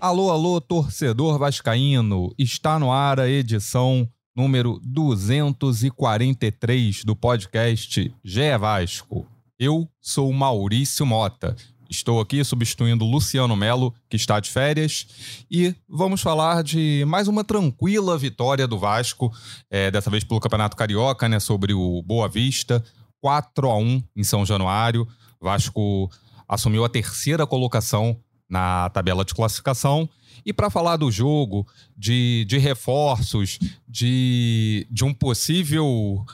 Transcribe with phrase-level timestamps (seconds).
[0.00, 2.32] Alô, alô, torcedor vascaíno.
[2.38, 9.26] Está no ar a edição número 243 do podcast GE Vasco.
[9.58, 11.56] Eu sou Maurício Mota.
[11.90, 15.08] Estou aqui substituindo Luciano Melo, que está de férias,
[15.50, 19.32] e vamos falar de mais uma tranquila vitória do Vasco,
[19.68, 22.84] é, dessa vez pelo Campeonato Carioca, né, sobre o Boa Vista,
[23.20, 25.08] 4 a 1 em São Januário.
[25.40, 26.08] Vasco
[26.46, 28.16] assumiu a terceira colocação
[28.48, 30.08] na tabela de classificação.
[30.44, 31.66] E para falar do jogo,
[31.96, 36.24] de, de reforços, de, de um possível.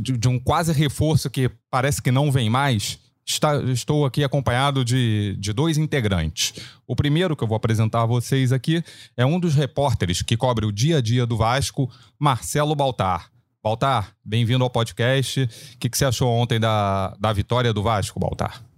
[0.00, 4.84] De, de um quase reforço que parece que não vem mais, está, estou aqui acompanhado
[4.84, 6.54] de, de dois integrantes.
[6.86, 8.82] O primeiro que eu vou apresentar a vocês aqui
[9.16, 11.88] é um dos repórteres que cobre o dia a dia do Vasco,
[12.18, 13.30] Marcelo Baltar.
[13.62, 15.42] Baltar, bem-vindo ao podcast.
[15.42, 18.69] O que, que você achou ontem da, da vitória do Vasco, Baltar?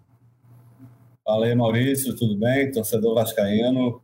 [1.24, 2.72] Fala aí, Maurício, tudo bem?
[2.72, 4.02] Torcedor vascaíno.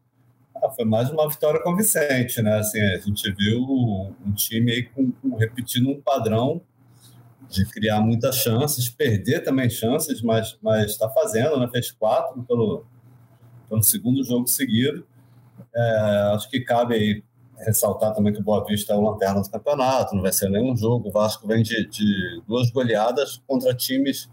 [0.54, 2.58] Ah, foi mais uma vitória convincente, né?
[2.58, 6.62] Assim, a gente viu um time aí com, com, repetindo um padrão
[7.48, 11.68] de criar muitas chances, perder também chances, mas está fazendo, né?
[11.72, 12.86] Fez quatro pelo,
[13.68, 15.04] pelo segundo jogo seguido.
[15.74, 16.00] É,
[16.36, 17.24] acho que cabe aí
[17.58, 20.76] ressaltar também que o Boa Vista é o lanterna do campeonato, não vai ser nenhum
[20.76, 21.08] jogo.
[21.08, 24.30] O Vasco vem de, de duas goleadas contra times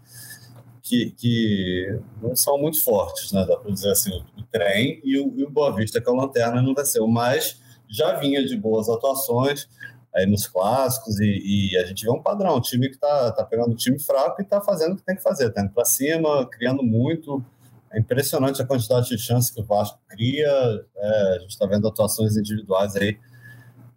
[0.86, 3.44] que, que não são muito fortes, né?
[3.44, 6.14] Dá para dizer assim, o, trem e o, e o Boa Vista, que é o
[6.14, 7.00] Lanterna, não vai ser.
[7.00, 9.68] Mas já vinha de boas atuações
[10.14, 13.44] aí nos clássicos e, e a gente vê um padrão, um time que está tá
[13.44, 15.84] pegando um time fraco e está fazendo o que tem que fazer, está indo para
[15.84, 17.44] cima, criando muito.
[17.92, 20.48] É impressionante a quantidade de chances que o Vasco cria.
[20.96, 23.18] É, a gente está vendo atuações individuais aí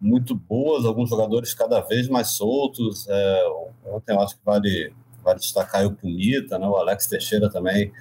[0.00, 3.06] muito boas, alguns jogadores cada vez mais soltos.
[3.08, 3.44] É,
[3.86, 4.92] ontem eu acho que vale
[5.22, 6.66] Vale destacar o Punita, né?
[6.66, 7.92] o Alex Teixeira também,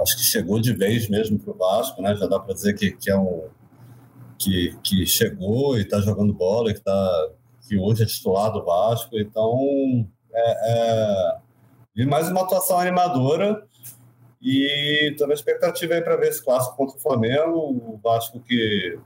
[0.00, 2.14] acho que chegou de vez mesmo para o Vasco, né?
[2.16, 3.48] já dá para dizer que, que é um
[4.38, 7.28] que, que chegou e está jogando bola, que, tá,
[7.66, 11.38] que hoje é titular do Vasco, então é,
[11.96, 13.62] é, mais uma atuação animadora
[14.40, 18.98] e toda a expectativa aí para ver esse clássico contra o Flamengo, o Vasco que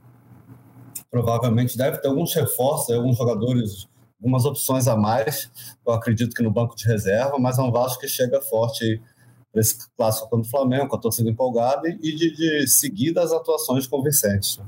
[1.11, 3.89] provavelmente deve ter alguns reforços, alguns jogadores
[4.21, 5.51] algumas opções a mais,
[5.87, 9.01] eu acredito que no banco de reserva, mas é um Vasco que chega forte
[9.51, 13.87] para esse clássico contra o Flamengo, com a torcida empolgada e de, de seguidas atuações
[13.87, 14.61] convincentes.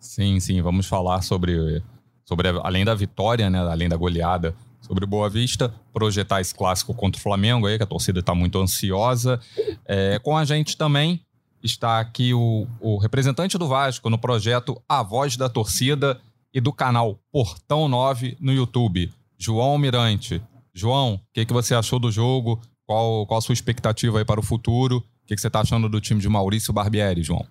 [0.00, 1.82] Sim, sim, vamos falar sobre,
[2.24, 7.18] sobre além da vitória, né, além da goleada, sobre Boa Vista, projetar esse clássico contra
[7.18, 9.40] o Flamengo aí, que a torcida está muito ansiosa.
[9.86, 11.24] É, com a gente também
[11.62, 16.20] está aqui o, o representante do Vasco no projeto A Voz da Torcida,
[16.54, 20.40] e do canal Portão 9 no YouTube, João Mirante.
[20.72, 22.60] João, o que, que você achou do jogo?
[22.86, 24.98] Qual, qual a sua expectativa aí para o futuro?
[24.98, 27.44] O que, que você está achando do time de Maurício Barbieri, João?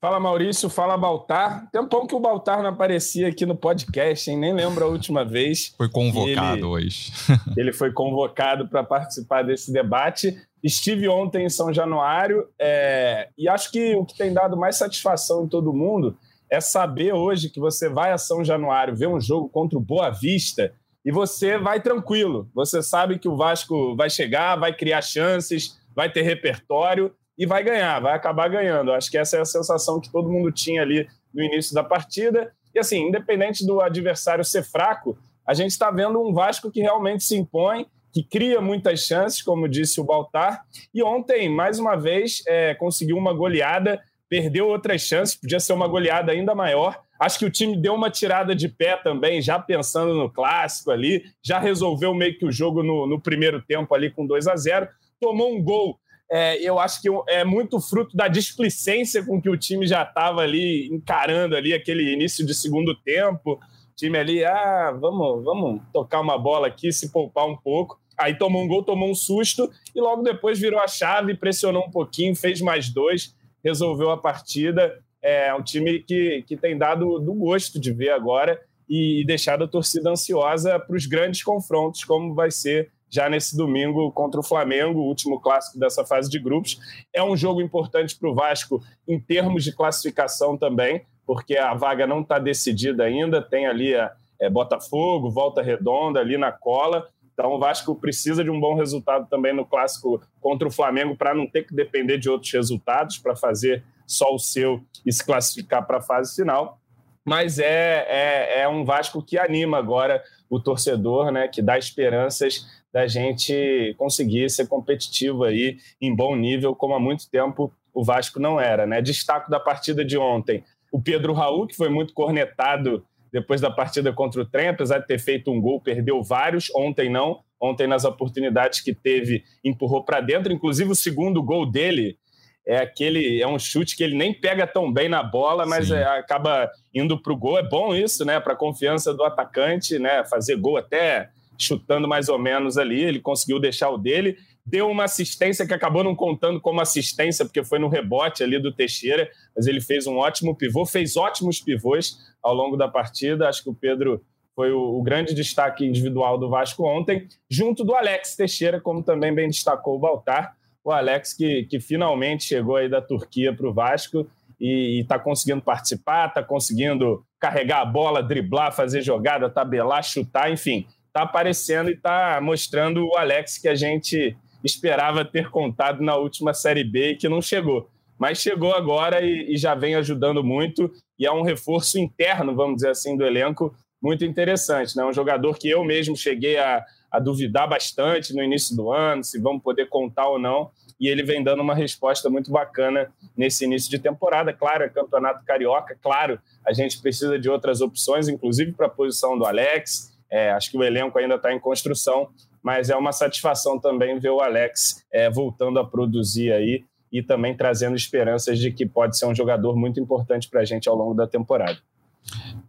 [0.00, 1.70] Fala Maurício, fala Baltar.
[1.70, 4.36] Tempão que o Baltar não aparecia aqui no podcast, hein?
[4.36, 5.72] Nem lembro a última vez.
[5.78, 7.12] Foi convocado ele, hoje.
[7.56, 10.36] ele foi convocado para participar desse debate.
[10.62, 15.44] Estive ontem em São Januário é, e acho que o que tem dado mais satisfação
[15.44, 16.16] em todo mundo
[16.50, 20.10] é saber hoje que você vai a São Januário ver um jogo contra o Boa
[20.10, 20.72] Vista
[21.04, 22.48] e você vai tranquilo.
[22.54, 27.62] Você sabe que o Vasco vai chegar, vai criar chances, vai ter repertório e vai
[27.62, 28.92] ganhar, vai acabar ganhando.
[28.92, 32.52] Acho que essa é a sensação que todo mundo tinha ali no início da partida.
[32.74, 37.22] E assim, independente do adversário ser fraco, a gente está vendo um Vasco que realmente
[37.22, 40.64] se impõe, que cria muitas chances, como disse o Baltar.
[40.94, 45.86] E ontem, mais uma vez, é, conseguiu uma goleada perdeu outras chances, podia ser uma
[45.86, 47.00] goleada ainda maior.
[47.20, 51.24] Acho que o time deu uma tirada de pé também, já pensando no clássico ali,
[51.42, 54.88] já resolveu meio que o jogo no, no primeiro tempo ali com 2 a 0
[55.20, 55.98] tomou um gol.
[56.30, 60.40] É, eu acho que é muito fruto da displicência com que o time já estava
[60.40, 63.52] ali encarando ali aquele início de segundo tempo.
[63.52, 68.00] O time ali, ah, vamos, vamos tocar uma bola aqui, se poupar um pouco.
[68.18, 71.90] Aí tomou um gol, tomou um susto e logo depois virou a chave, pressionou um
[71.90, 73.34] pouquinho, fez mais dois
[73.64, 74.98] resolveu a partida.
[75.22, 79.68] É um time que, que tem dado do gosto de ver agora e deixado a
[79.68, 84.98] torcida ansiosa para os grandes confrontos, como vai ser já nesse domingo contra o Flamengo,
[84.98, 86.78] o último clássico dessa fase de grupos.
[87.12, 92.06] É um jogo importante para o Vasco em termos de classificação também, porque a vaga
[92.06, 97.52] não está decidida ainda, tem ali a, é, Botafogo, Volta Redonda ali na cola, então
[97.52, 101.46] o Vasco precisa de um bom resultado também no clássico contra o Flamengo para não
[101.46, 105.98] ter que depender de outros resultados para fazer só o seu e se classificar para
[105.98, 106.78] a fase final.
[107.24, 111.48] Mas é, é, é, um Vasco que anima agora o torcedor, né?
[111.48, 117.28] Que dá esperanças da gente conseguir ser competitivo aí em bom nível, como há muito
[117.28, 118.86] tempo o Vasco não era.
[118.86, 119.00] Né?
[119.00, 123.04] Destaco da partida de ontem, o Pedro Raul, que foi muito cornetado
[123.34, 127.10] depois da partida contra o Trem, apesar de ter feito um gol, perdeu vários, ontem
[127.10, 127.40] não.
[127.60, 130.52] Ontem, nas oportunidades que teve, empurrou para dentro.
[130.52, 132.16] Inclusive, o segundo gol dele
[132.64, 136.04] é aquele é um chute que ele nem pega tão bem na bola, mas é,
[136.04, 137.58] acaba indo para o gol.
[137.58, 138.38] É bom isso, né?
[138.38, 140.24] Para a confiança do atacante, né?
[140.26, 143.02] Fazer gol até chutando mais ou menos ali.
[143.02, 144.36] Ele conseguiu deixar o dele.
[144.66, 148.72] Deu uma assistência que acabou não contando como assistência, porque foi no rebote ali do
[148.72, 153.48] Teixeira, mas ele fez um ótimo pivô, fez ótimos pivôs ao longo da partida.
[153.48, 154.24] Acho que o Pedro
[154.54, 159.34] foi o, o, grande destaque individual do Vasco ontem, junto do Alex Teixeira, como também
[159.34, 163.72] bem destacou o Baltar o Alex, que, que finalmente chegou aí da Turquia para o
[163.72, 164.28] Vasco
[164.60, 170.86] e está conseguindo participar, está conseguindo carregar a bola, driblar, fazer jogada, tabelar, chutar, enfim,
[171.06, 176.54] está aparecendo e está mostrando o Alex que a gente esperava ter contado na última
[176.54, 177.88] Série B e que não chegou.
[178.18, 182.76] Mas chegou agora e, e já vem ajudando muito e é um reforço interno, vamos
[182.76, 184.96] dizer assim, do elenco muito interessante.
[184.96, 185.04] Né?
[185.04, 189.40] Um jogador que eu mesmo cheguei a, a duvidar bastante no início do ano, se
[189.40, 190.70] vamos poder contar ou não,
[191.00, 194.52] e ele vem dando uma resposta muito bacana nesse início de temporada.
[194.52, 199.38] Claro, é campeonato carioca, claro, a gente precisa de outras opções, inclusive para a posição
[199.38, 200.12] do Alex.
[200.30, 202.28] É, acho que o elenco ainda está em construção,
[202.64, 206.82] mas é uma satisfação também ver o Alex é, voltando a produzir aí
[207.12, 210.88] e também trazendo esperanças de que pode ser um jogador muito importante para a gente
[210.88, 211.78] ao longo da temporada.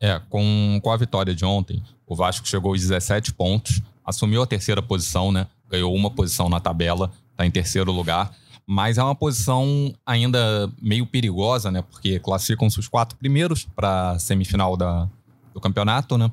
[0.02, 4.46] É, com, com a vitória de ontem, o Vasco chegou aos 17 pontos, assumiu a
[4.46, 5.48] terceira posição, né?
[5.70, 8.36] Ganhou uma posição na tabela, está em terceiro lugar.
[8.68, 11.82] Mas é uma posição ainda meio perigosa, né?
[11.82, 15.08] Porque classificam-se os quatro primeiros para a semifinal da,
[15.54, 16.30] do campeonato, né?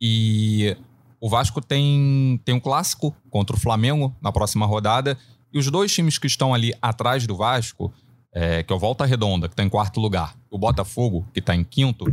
[0.00, 0.76] E
[1.20, 5.18] o Vasco tem, tem um clássico contra o Flamengo na próxima rodada.
[5.52, 7.92] E os dois times que estão ali atrás do Vasco,
[8.32, 11.54] é, que é o Volta Redonda, que está em quarto lugar, o Botafogo, que está
[11.54, 12.06] em quinto,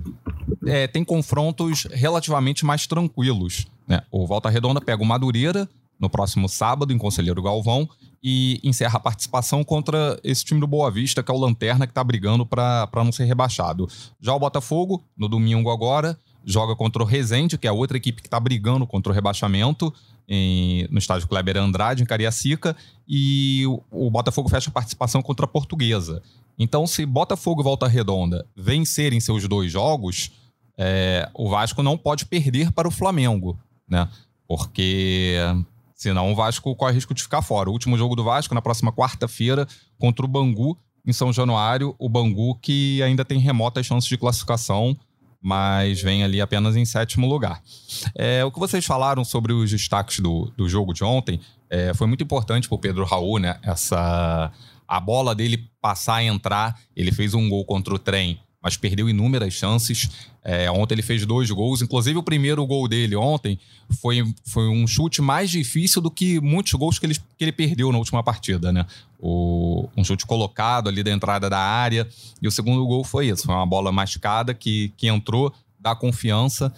[0.65, 3.65] é, tem confrontos relativamente mais tranquilos.
[3.87, 4.01] Né?
[4.11, 5.69] O Volta Redonda pega o Madureira
[5.99, 7.89] no próximo sábado, em Conselheiro Galvão,
[8.21, 11.91] e encerra a participação contra esse time do Boa Vista, que é o Lanterna, que
[11.91, 13.87] está brigando para não ser rebaixado.
[14.19, 18.21] Já o Botafogo, no domingo agora, joga contra o Resende, que é a outra equipe
[18.21, 19.93] que está brigando contra o rebaixamento,
[20.25, 22.73] em, no estádio Kleber Andrade, em Cariacica,
[23.05, 26.23] e o, o, Botafogo fecha a participação contra a Portuguesa.
[26.57, 30.31] Então, se Botafogo e Volta Redonda vencerem seus dois jogos,
[30.77, 34.07] é, o Vasco não pode perder para o Flamengo, né?
[34.47, 35.35] Porque
[35.93, 37.69] senão o Vasco corre risco de ficar fora.
[37.69, 39.67] O último jogo do Vasco, na próxima quarta-feira,
[39.99, 41.93] contra o Bangu, em São Januário.
[41.99, 44.97] O Bangu que ainda tem remotas chances de classificação
[45.41, 47.61] mas vem ali apenas em sétimo lugar.
[48.15, 51.39] É, o que vocês falaram sobre os destaques do, do jogo de ontem
[51.69, 53.59] é, foi muito importante para o Pedro Raul, né?
[53.61, 54.51] Essa,
[54.87, 59.09] a bola dele passar e entrar, ele fez um gol contra o trem mas perdeu
[59.09, 60.09] inúmeras chances.
[60.43, 63.59] É, ontem ele fez dois gols, inclusive o primeiro gol dele ontem
[64.01, 67.91] foi, foi um chute mais difícil do que muitos gols que ele, que ele perdeu
[67.91, 68.85] na última partida, né?
[69.19, 72.07] O, um chute colocado ali da entrada da área,
[72.41, 76.73] e o segundo gol foi isso, foi uma bola mascada que, que entrou, dá confiança.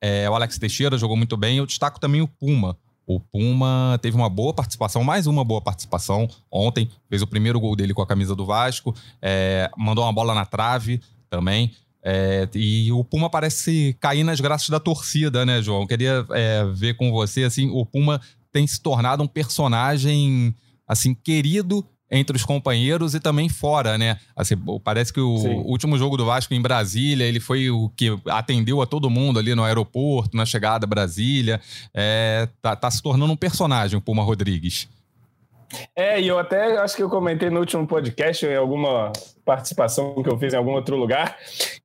[0.00, 2.76] É, o Alex Teixeira jogou muito bem, eu destaco também o Puma.
[3.06, 6.88] O Puma teve uma boa participação, mais uma boa participação ontem.
[7.08, 10.46] Fez o primeiro gol dele com a camisa do Vasco, é, mandou uma bola na
[10.46, 11.00] trave,
[11.32, 11.72] também.
[12.04, 15.86] É, e o Puma parece cair nas graças da torcida, né, João?
[15.86, 18.20] Queria é, ver com você, assim, o Puma
[18.52, 20.54] tem se tornado um personagem,
[20.86, 24.18] assim, querido entre os companheiros e também fora, né?
[24.36, 25.54] Assim, parece que o Sim.
[25.64, 29.54] último jogo do Vasco em Brasília, ele foi o que atendeu a todo mundo ali
[29.54, 31.58] no aeroporto, na chegada a Brasília.
[31.94, 34.86] É, tá, tá se tornando um personagem, o Puma Rodrigues.
[35.94, 39.12] É, e eu até acho que eu comentei no último podcast, em alguma
[39.44, 41.36] participação que eu fiz em algum outro lugar,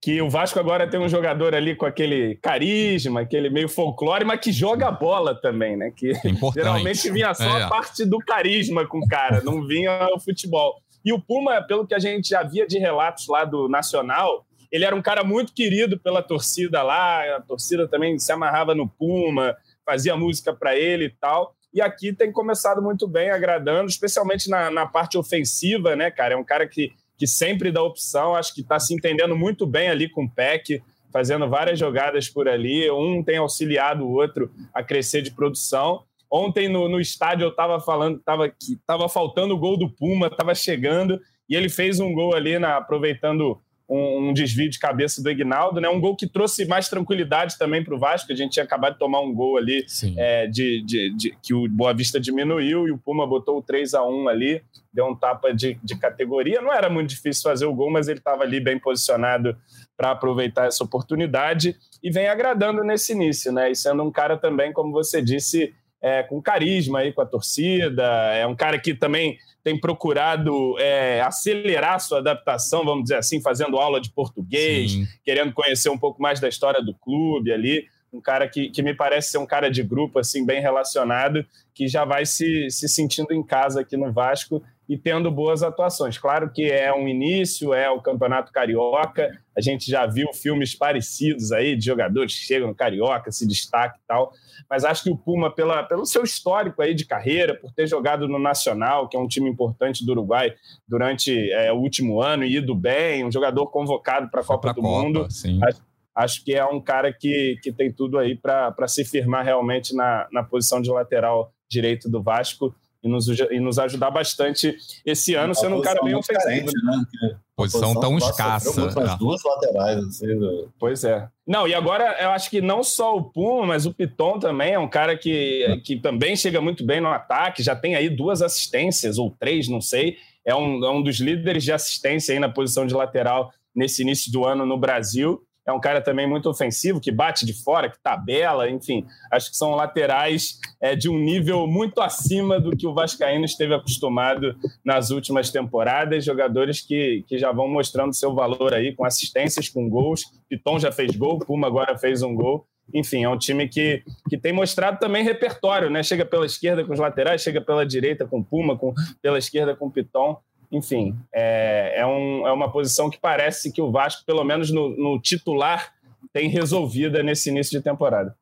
[0.01, 4.39] que o Vasco agora tem um jogador ali com aquele carisma, aquele meio folclore, mas
[4.39, 5.91] que joga bola também, né?
[5.95, 6.53] Que Importante.
[6.53, 7.63] geralmente vinha só é.
[7.63, 10.75] a parte do carisma com o cara, não vinha o futebol.
[11.03, 14.83] E o Puma, pelo que a gente já via de relatos lá do Nacional, ele
[14.83, 19.55] era um cara muito querido pela torcida lá, a torcida também se amarrava no Puma,
[19.85, 24.71] fazia música para ele e tal e aqui tem começado muito bem, agradando, especialmente na,
[24.71, 26.33] na parte ofensiva, né, cara?
[26.33, 29.87] É um cara que, que sempre dá opção, acho que está se entendendo muito bem
[29.87, 30.81] ali com o Peck,
[31.13, 32.89] fazendo várias jogadas por ali.
[32.89, 36.01] Um tem auxiliado o outro a crescer de produção.
[36.31, 40.25] Ontem no, no estádio eu estava falando tava, que estava faltando o gol do Puma,
[40.25, 45.23] estava chegando, e ele fez um gol ali na, aproveitando um, um, desvio de cabeça
[45.23, 45.87] do Ignaldo, né?
[45.87, 48.31] Um gol que trouxe mais tranquilidade também para o Vasco.
[48.31, 49.85] A gente tinha acabado de tomar um gol ali
[50.17, 53.93] é, de, de, de, que o Boa Vista diminuiu e o Puma botou o 3
[53.93, 54.61] a 1 ali,
[54.93, 56.61] deu um tapa de, de categoria.
[56.61, 59.55] Não era muito difícil fazer o gol, mas ele estava ali bem posicionado
[59.95, 63.71] para aproveitar essa oportunidade e vem agradando nesse início, né?
[63.71, 68.03] E sendo um cara também, como você disse, é, com carisma aí com a torcida,
[68.33, 69.37] é um cara que também
[69.67, 75.05] tem procurado é, acelerar sua adaptação, vamos dizer assim, fazendo aula de português, Sim.
[75.25, 77.85] querendo conhecer um pouco mais da história do clube ali.
[78.13, 81.45] Um cara que, que me parece ser um cara de grupo, assim, bem relacionado,
[81.75, 86.17] que já vai se, se sentindo em casa aqui no Vasco e tendo boas atuações.
[86.17, 91.51] Claro que é um início, é o Campeonato Carioca, a gente já viu filmes parecidos
[91.51, 94.31] aí de jogadores que chegam no Carioca, se destacam e tal,
[94.69, 98.27] mas acho que o Puma, pela, pelo seu histórico aí de carreira, por ter jogado
[98.27, 100.53] no Nacional, que é um time importante do Uruguai
[100.87, 104.81] durante é, o último ano e ido bem, um jogador convocado para a Copa do
[104.81, 105.27] Copa, Mundo,
[105.63, 105.81] acho,
[106.15, 110.27] acho, que é um cara que, que tem tudo aí para se firmar realmente na,
[110.31, 112.73] na posição de lateral direito do Vasco
[113.03, 114.75] e nos, e nos ajudar bastante
[115.05, 116.43] esse ano, sendo um cara bem ofensivo.
[116.43, 117.37] Carente, né?
[117.55, 118.87] Posição, tão escassa.
[118.87, 119.17] As é.
[119.17, 119.97] duas laterais.
[120.03, 120.65] Assim, né?
[120.79, 121.27] Pois é.
[121.45, 124.79] Não, e agora eu acho que não só o Puma, mas o Piton também é
[124.79, 129.17] um cara que, que também chega muito bem no ataque, já tem aí duas assistências,
[129.17, 130.17] ou três, não sei.
[130.45, 134.31] É um, é um dos líderes de assistência aí na posição de lateral nesse início
[134.31, 137.99] do ano no Brasil é um cara também muito ofensivo, que bate de fora, que
[137.99, 139.05] tabela, enfim.
[139.29, 143.73] Acho que são laterais é, de um nível muito acima do que o Vascaíno esteve
[143.73, 146.23] acostumado nas últimas temporadas.
[146.23, 150.23] Jogadores que, que já vão mostrando seu valor aí, com assistências, com gols.
[150.47, 152.65] Piton já fez gol, Puma agora fez um gol.
[152.93, 156.01] Enfim, é um time que, que tem mostrado também repertório, né?
[156.01, 159.91] Chega pela esquerda com os laterais, chega pela direita com Puma, com, pela esquerda com
[159.91, 160.39] Piton
[160.71, 164.89] enfim, é, é, um, é, uma posição que parece que o Vasco, pelo menos no,
[164.89, 165.93] no titular,
[166.33, 168.35] tem resolvida nesse início de temporada.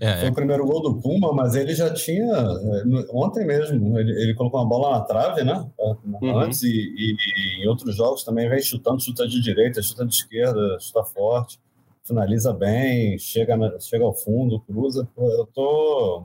[0.00, 2.26] É, Foi o primeiro gol do Puma, mas ele já tinha.
[2.26, 5.64] É, ontem mesmo, ele, ele colocou uma bola na trave, né?
[5.78, 6.38] Uhum.
[6.38, 10.12] Antes, e, e, e, em outros jogos também vem chutando, chuta de direita, chuta de
[10.12, 11.60] esquerda, chuta forte,
[12.02, 15.08] finaliza bem, chega, na, chega ao fundo, cruza.
[15.16, 16.24] Eu tô.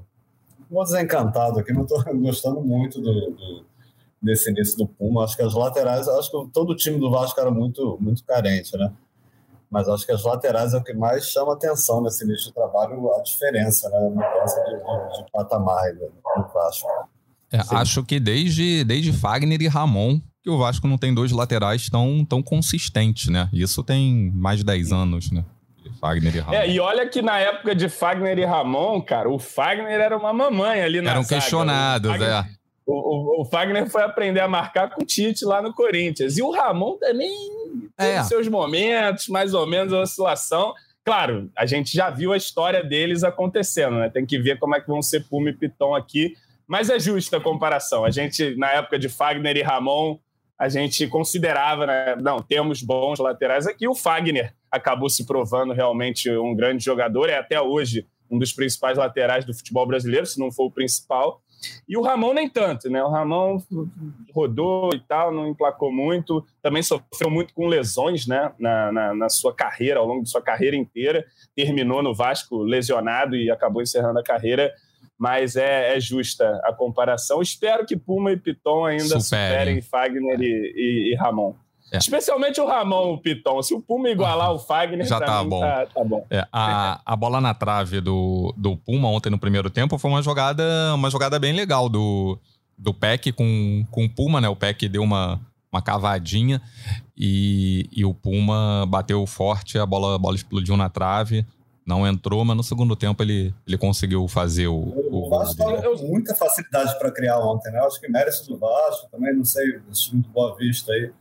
[0.69, 3.65] Vou desencantado aqui, não estou gostando muito do, do
[4.25, 5.23] nesse início do Puma.
[5.23, 8.75] Acho que as laterais, acho que todo o time do Vasco era muito, muito carente,
[8.75, 8.91] né?
[9.69, 13.13] Mas acho que as laterais é o que mais chama atenção nesse início de trabalho,
[13.13, 13.97] a diferença, né?
[13.97, 16.87] A mudança de, de, de patamar no Vasco.
[17.51, 21.89] É, acho que desde, desde Fagner e Ramon que o Vasco não tem dois laterais
[21.89, 23.49] tão, tão consistentes, né?
[23.51, 25.43] Isso tem mais de 10 anos, né?
[25.99, 26.53] Fagner e Ramon.
[26.53, 30.31] É, e olha que na época de Fagner e Ramon, cara, o Fagner era uma
[30.31, 31.35] mamãe ali na Eram zaga.
[31.35, 32.45] questionados, Fagner, é.
[32.85, 36.37] O, o, o, Fagner foi aprender a marcar com o Tite lá no Corinthians.
[36.37, 37.35] E o Ramon também
[37.97, 38.23] tem é.
[38.23, 40.73] seus momentos, mais ou menos, a oscilação.
[41.03, 44.09] Claro, a gente já viu a história deles acontecendo, né?
[44.09, 46.35] Tem que ver como é que vão ser Puma e Piton aqui.
[46.67, 48.05] Mas é justa a comparação.
[48.05, 50.17] A gente, na época de Fagner e Ramon,
[50.57, 52.15] a gente considerava, né?
[52.21, 53.87] Não, temos bons laterais aqui.
[53.87, 58.97] O Fagner acabou se provando realmente um grande jogador, é até hoje um dos principais
[58.97, 61.41] laterais do futebol brasileiro, se não for o principal.
[61.87, 63.03] E o Ramon nem tanto, né?
[63.03, 63.61] O Ramon
[64.33, 68.51] rodou e tal, não emplacou muito, também sofreu muito com lesões, né?
[68.59, 71.25] Na, na, na, sua carreira, ao longo de sua carreira inteira.
[71.55, 74.73] Terminou no Vasco lesionado e acabou encerrando a carreira.
[75.17, 77.41] Mas é, é justa a comparação.
[77.41, 81.55] Espero que Puma e Piton ainda superem, superem Fagner e, e, e Ramon.
[81.95, 81.97] É.
[81.97, 83.61] Especialmente o Ramon, o Piton.
[83.63, 85.61] Se o Puma igualar o Fagner, já tá bom.
[85.61, 86.25] Tá, tá bom.
[86.29, 90.21] É, a, a bola na trave do, do Puma ontem no primeiro tempo foi uma
[90.21, 92.37] jogada, uma jogada bem legal do,
[92.77, 94.49] do Peck com, com o Puma, né?
[94.49, 95.39] O Peck deu uma,
[95.71, 96.61] uma cavadinha
[97.17, 101.45] e, e o Puma bateu forte, a bola, a bola explodiu na trave.
[101.85, 104.73] Não entrou, mas no segundo tempo ele, ele conseguiu fazer o.
[104.75, 107.79] O, o Vasco teve muita facilidade para criar ontem, né?
[107.81, 111.11] Acho que mérito do Vasco também, não sei, time do Boa Vista aí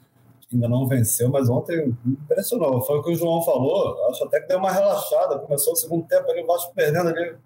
[0.54, 2.80] ainda não venceu, mas ontem impressionou.
[2.82, 4.08] Foi o que o João falou.
[4.08, 5.38] Acho até que deu uma relaxada.
[5.38, 7.36] Começou o segundo tempo ali, o Vasco perdendo ali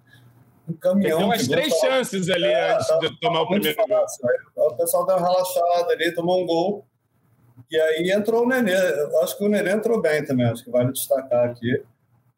[0.69, 1.19] um caminhão.
[1.19, 4.69] Tem umas três chances ali é, antes tá, de tomar o primeiro gol.
[4.69, 6.87] O pessoal deu uma relaxada ali, tomou um gol.
[7.71, 8.75] E aí entrou o Nenê.
[9.23, 10.47] Acho que o Nenê entrou bem também.
[10.47, 11.83] Acho que vale destacar aqui.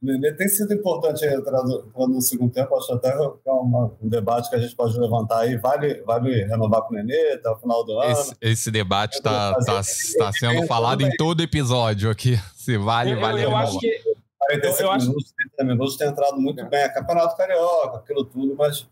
[0.02, 2.75] O Nenê tem sido importante entrar no segundo tempo.
[2.75, 5.59] Acho até que é uma, um debate que a gente pode levantar aí.
[5.59, 8.11] Vale, vale renovar com o Nenê até o final do ano?
[8.11, 9.83] Esse, esse debate está tá,
[10.19, 12.38] tá sendo falado em todo episódio aqui.
[12.57, 14.00] Se vale, eu, vale eu, eu acho que
[14.38, 15.35] 45 eu, eu minutos, acho...
[15.57, 16.80] 30 minutos tem entrado muito bem.
[16.80, 18.87] É campeonato carioca, aquilo tudo, mas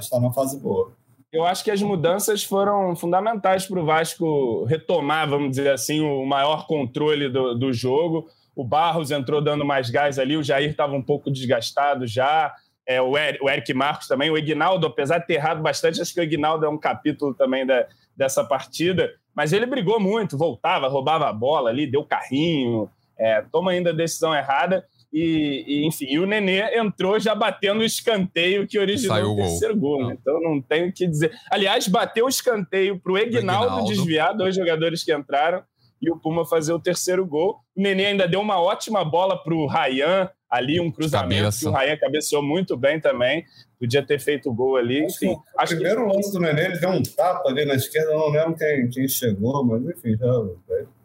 [0.00, 0.92] está numa fase boa.
[1.32, 6.26] eu acho que as mudanças foram fundamentais para o Vasco retomar, vamos dizer assim, o
[6.26, 8.28] maior controle do, do jogo.
[8.54, 12.54] O Barros entrou dando mais gás ali, o Jair estava um pouco desgastado já.
[12.86, 16.24] É, o, Eric, Marcos também, o Ignaldo, apesar de ter errado bastante, acho que o
[16.24, 21.32] Ignaldo é um capítulo também da, dessa partida, mas ele brigou muito, voltava, roubava a
[21.32, 24.84] bola ali, deu carrinho, é, toma ainda a decisão errada.
[25.12, 29.36] E, e, enfim, e o Nenê entrou já batendo o escanteio que originou Saiu o
[29.36, 29.98] terceiro gol.
[29.98, 30.16] gol né?
[30.18, 31.30] Então não tenho o que dizer.
[31.50, 35.62] Aliás, bateu o escanteio para o Egnaldo desviar, dois jogadores que entraram,
[36.02, 37.60] e o Puma fazer o terceiro gol.
[37.76, 41.60] O Nenê ainda deu uma ótima bola para o Rayan, ali um cruzamento Cabeça.
[41.60, 43.44] que o Rayan cabeceou muito bem também.
[43.78, 45.04] Podia ter feito o gol ali.
[45.04, 46.16] Acho enfim, o acho primeiro que...
[46.16, 49.64] lance do Nenê, ele deu um tapa ali na esquerda, não lembro quem, quem chegou,
[49.64, 50.26] mas enfim, já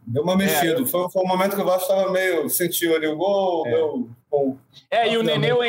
[0.07, 0.81] Deu uma mexida.
[0.81, 2.49] É, foi, foi um momento que o Vasco estava meio.
[2.49, 3.71] sentiu ali o gol, é.
[3.71, 4.09] deu.
[4.31, 4.57] Bom,
[4.89, 5.59] é, e o Nenê, eu,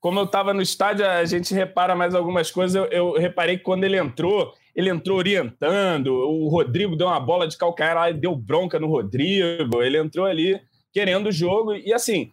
[0.00, 2.74] como eu estava no estádio, a gente repara mais algumas coisas.
[2.74, 6.08] Eu, eu, reparei que quando ele entrou, ele entrou orientando.
[6.08, 9.82] O Rodrigo deu uma bola de calcanhar lá e deu bronca no Rodrigo.
[9.82, 10.60] Ele entrou ali
[10.92, 11.74] querendo o jogo.
[11.74, 12.32] E assim,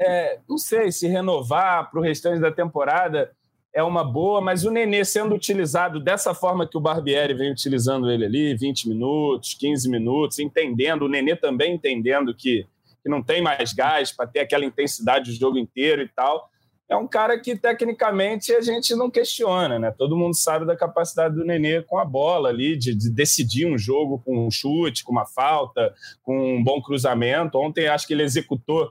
[0.00, 3.30] é, não sei se renovar para o restante da temporada
[3.72, 8.10] é uma boa, mas o Nenê sendo utilizado dessa forma que o Barbieri vem utilizando
[8.10, 12.66] ele ali, 20 minutos, 15 minutos, entendendo, o Nenê também entendendo que,
[13.02, 16.49] que não tem mais gás para ter aquela intensidade do jogo inteiro e tal,
[16.90, 19.94] é um cara que tecnicamente a gente não questiona, né?
[19.96, 23.78] Todo mundo sabe da capacidade do Nenê com a bola ali, de, de decidir um
[23.78, 25.94] jogo com um chute, com uma falta,
[26.24, 27.58] com um bom cruzamento.
[27.58, 28.90] Ontem acho que ele executou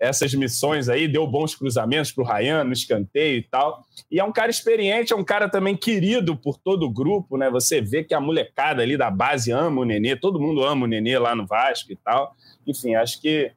[0.00, 3.84] essas missões aí, deu bons cruzamentos para o Ryan no escanteio e tal.
[4.10, 7.50] E é um cara experiente, é um cara também querido por todo o grupo, né?
[7.50, 10.88] Você vê que a molecada ali da base ama o Nenê, todo mundo ama o
[10.88, 12.34] Nenê lá no Vasco e tal.
[12.66, 13.52] Enfim, acho que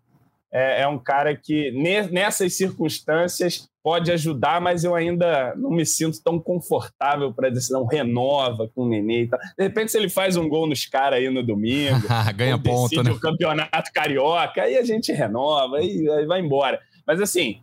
[0.52, 1.72] é, é um cara que,
[2.12, 7.86] nessas circunstâncias, pode ajudar, mas eu ainda não me sinto tão confortável para dizer, não,
[7.86, 9.40] renova com o Nenê e tal.
[9.40, 13.10] De repente, se ele faz um gol nos caras aí no domingo, ganha ponto, né?
[13.10, 16.82] o campeonato carioca, aí a gente renova, aí, aí vai embora.
[17.08, 17.62] Mas assim,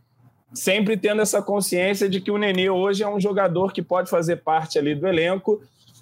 [0.54, 4.36] sempre tendo essa consciência de que o Nenê hoje é um jogador que pode fazer
[4.36, 5.60] parte ali do elenco,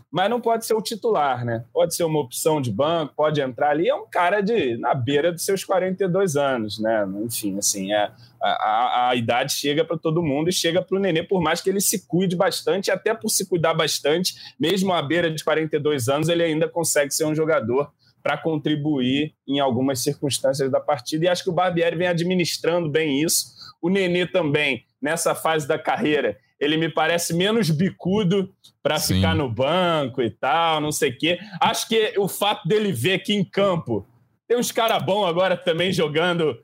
[0.09, 1.65] mas não pode ser o titular, né?
[1.73, 3.89] Pode ser uma opção de banco, pode entrar ali.
[3.89, 7.05] É um cara de na beira dos seus 42 anos, né?
[7.25, 11.01] Enfim, assim, é, a, a, a idade chega para todo mundo e chega para o
[11.01, 15.01] Nenê, por mais que ele se cuide bastante, até por se cuidar bastante, mesmo à
[15.01, 20.71] beira de 42 anos, ele ainda consegue ser um jogador para contribuir em algumas circunstâncias
[20.71, 21.25] da partida.
[21.25, 23.53] E acho que o Barbieri vem administrando bem isso.
[23.81, 29.49] O Nenê também, nessa fase da carreira, ele me parece menos bicudo para ficar no
[29.49, 31.39] banco e tal, não sei o quê.
[31.61, 34.07] Acho que o fato dele ver aqui em campo,
[34.47, 36.57] tem uns caras bons agora também jogando.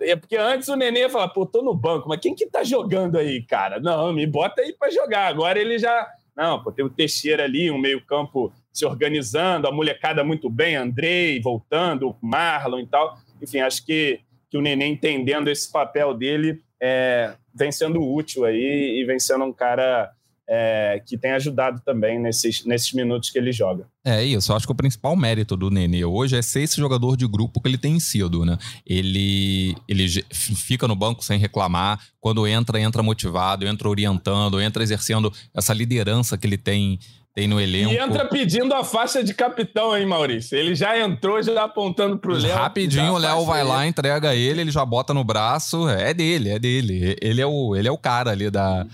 [0.00, 2.62] É porque antes o Nenê ia falar, pô, tô no banco, mas quem que tá
[2.64, 3.80] jogando aí, cara?
[3.80, 5.26] Não, me bota aí para jogar.
[5.26, 6.08] Agora ele já.
[6.36, 11.40] Não, pô, tem o Teixeira ali, um meio-campo se organizando, a molecada muito bem, Andrei
[11.40, 13.18] voltando, Marlon e tal.
[13.40, 18.98] Enfim, acho que, que o Nenê entendendo esse papel dele é, vem sendo útil aí
[18.98, 20.10] e vem sendo um cara
[20.54, 23.86] é, que tem ajudado também nesses, nesses minutos que ele joga.
[24.04, 27.16] É isso, eu acho que o principal mérito do Nenê hoje é ser esse jogador
[27.16, 28.58] de grupo que ele tem sido, né?
[28.86, 35.32] Ele, ele fica no banco sem reclamar, quando entra, entra motivado, entra orientando, entra exercendo
[35.54, 36.98] essa liderança que ele tem
[37.34, 37.92] tem no elenco.
[37.92, 40.56] E entra pedindo a faixa de capitão, hein, Maurício?
[40.56, 42.54] Ele já entrou, já apontando pro Léo.
[42.54, 45.88] Rapidinho, o Léo vai lá, entrega ele, ele já bota no braço.
[45.88, 47.16] É dele, é dele.
[47.22, 48.86] Ele é o, ele é o cara ali da,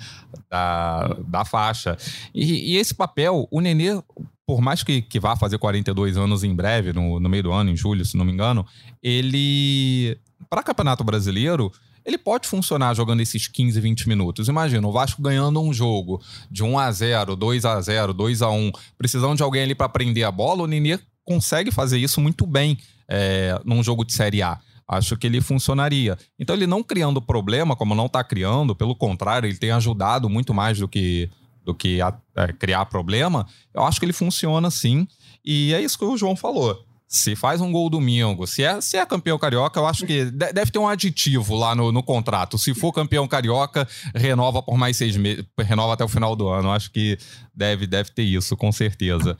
[0.48, 1.96] da, da faixa.
[2.32, 4.00] E, e esse papel, o Nenê,
[4.46, 7.70] por mais que, que vá fazer 42 anos em breve, no, no meio do ano,
[7.70, 8.64] em julho, se não me engano,
[9.02, 10.16] ele.
[10.48, 11.70] Para Campeonato Brasileiro,
[12.08, 14.48] ele pode funcionar jogando esses 15, 20 minutos.
[14.48, 18.48] Imagina, o Vasco ganhando um jogo de 1 a 0 2 a 0 2 a
[18.48, 22.46] 1 precisando de alguém ali para prender a bola, o Nenê consegue fazer isso muito
[22.46, 24.58] bem é, num jogo de Série A.
[24.88, 26.16] Acho que ele funcionaria.
[26.38, 30.54] Então, ele não criando problema, como não está criando, pelo contrário, ele tem ajudado muito
[30.54, 31.28] mais do que,
[31.62, 33.46] do que a, é, criar problema.
[33.74, 35.06] Eu acho que ele funciona sim.
[35.44, 38.98] E é isso que o João falou se faz um gol domingo, se é, se
[38.98, 42.58] é campeão carioca, eu acho que deve ter um aditivo lá no, no contrato.
[42.58, 46.68] Se for campeão carioca, renova por mais seis meses, renova até o final do ano.
[46.68, 47.16] Eu acho que
[47.54, 49.38] deve, deve ter isso, com certeza.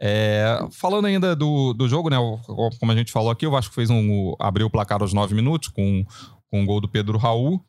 [0.00, 2.16] É, falando ainda do, do jogo, né?
[2.78, 4.34] Como a gente falou aqui, o Vasco fez um.
[4.38, 6.06] abriu o placar aos nove minutos com,
[6.50, 7.62] com um gol do Pedro Raul.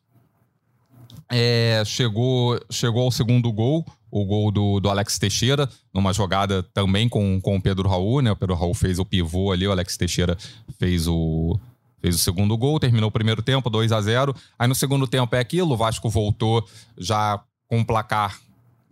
[1.30, 7.08] É, chegou, chegou ao segundo gol o gol do, do Alex Teixeira, numa jogada também
[7.08, 8.30] com, com o Pedro Raul, né?
[8.30, 10.36] O Pedro Raul fez o pivô ali, o Alex Teixeira
[10.78, 11.58] fez o,
[11.98, 15.34] fez o segundo gol, terminou o primeiro tempo, 2 a 0 Aí no segundo tempo
[15.34, 16.62] é aquilo, o Vasco voltou
[16.98, 18.38] já com o placar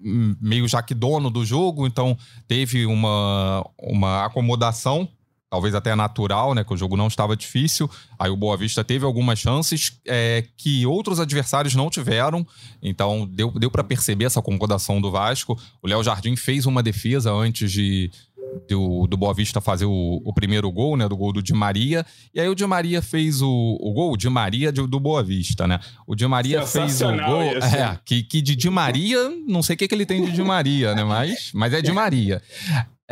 [0.03, 2.17] meio já que dono do jogo, então
[2.49, 5.07] teve uma, uma acomodação
[5.51, 6.63] talvez até natural, né?
[6.63, 7.91] Que o jogo não estava difícil.
[8.17, 12.47] Aí o Boa Vista teve algumas chances é, que outros adversários não tiveram.
[12.81, 15.61] Então deu, deu para perceber essa acomodação do Vasco.
[15.83, 18.13] O Léo Jardim fez uma defesa antes de,
[18.69, 21.09] do, do Boa Vista fazer o, o, primeiro gol, né?
[21.09, 22.07] Do gol do Di Maria.
[22.33, 25.23] E aí o Di Maria fez o, o gol, o Di Maria do, do Boa
[25.23, 25.81] Vista, né?
[26.07, 27.43] O Di Maria fez o gol.
[27.43, 30.45] É, que, que de Di Maria, não sei o que, que ele tem de Di
[30.45, 31.03] Maria, né?
[31.03, 32.41] Mas, mas é Di Maria.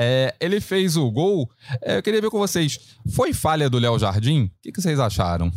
[0.00, 1.50] É, ele fez o gol.
[1.82, 2.96] É, eu queria ver com vocês.
[3.16, 4.44] Foi falha do Léo Jardim?
[4.44, 5.50] O que, que, vocês acharam?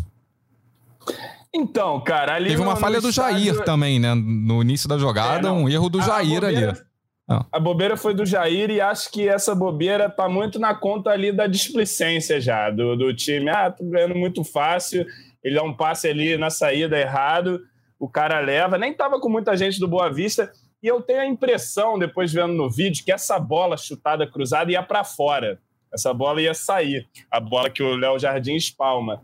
[1.54, 2.50] Então, cara, ali.
[2.50, 3.40] Teve uma falha do estádio...
[3.40, 4.16] Jair também, né?
[4.16, 6.82] No início da jogada, é, um erro do Jair bobeira, ali.
[7.30, 7.46] Ah.
[7.52, 11.32] A bobeira foi do Jair e acho que essa bobeira tá muito na conta ali
[11.32, 13.48] da displicência já, do, do time.
[13.48, 15.06] Ah, tô ganhando muito fácil.
[15.44, 17.62] Ele dá um passe ali na saída errado,
[18.00, 18.76] o cara leva.
[18.76, 20.52] Nem tava com muita gente do Boa Vista.
[20.82, 24.82] E eu tenho a impressão, depois vendo no vídeo, que essa bola chutada cruzada ia
[24.82, 25.60] para fora.
[25.94, 27.08] Essa bola ia sair.
[27.30, 29.22] A bola que o Léo Jardim espalma.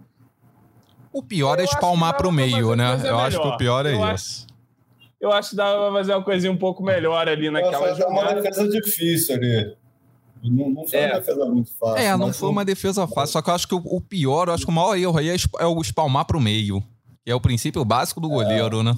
[1.11, 2.93] O pior é eu é espalmar para o meio, né?
[2.93, 3.27] Eu melhor.
[3.27, 4.03] acho que o pior é eu isso.
[4.05, 4.47] Acho,
[5.19, 8.11] eu acho que dava pra fazer uma coisinha um pouco melhor ali naquela jogada.
[8.11, 9.75] uma defesa difícil ali.
[10.43, 11.07] Não, não foi é.
[11.07, 11.97] uma defesa muito fácil.
[11.97, 13.33] É, não foi uma defesa fácil.
[13.33, 15.29] Só que eu acho que o, o pior, eu acho que o maior erro aí
[15.29, 16.83] é, é o espalmar para o meio.
[17.27, 18.83] Que é o princípio básico do goleiro, é.
[18.83, 18.95] né?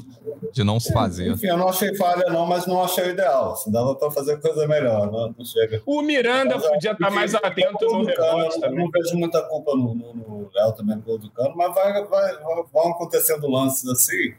[0.53, 1.31] de não se fazer.
[1.31, 3.55] Enfim, eu não achei falha, não, mas não achei o ideal.
[3.55, 5.81] Se dava para fazer coisa melhor, não, não chega.
[5.83, 8.85] O Miranda mas, podia estar tá mais atento no rebote também.
[8.85, 12.37] Não vejo muita culpa no, no, Léo também no gol do Cano, mas vai, vai,
[12.71, 14.35] vão acontecendo lances assim.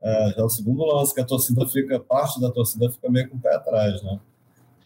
[0.00, 3.28] É, já é o segundo lance que a torcida fica, parte da torcida fica meio
[3.28, 4.18] com o pé atrás, né?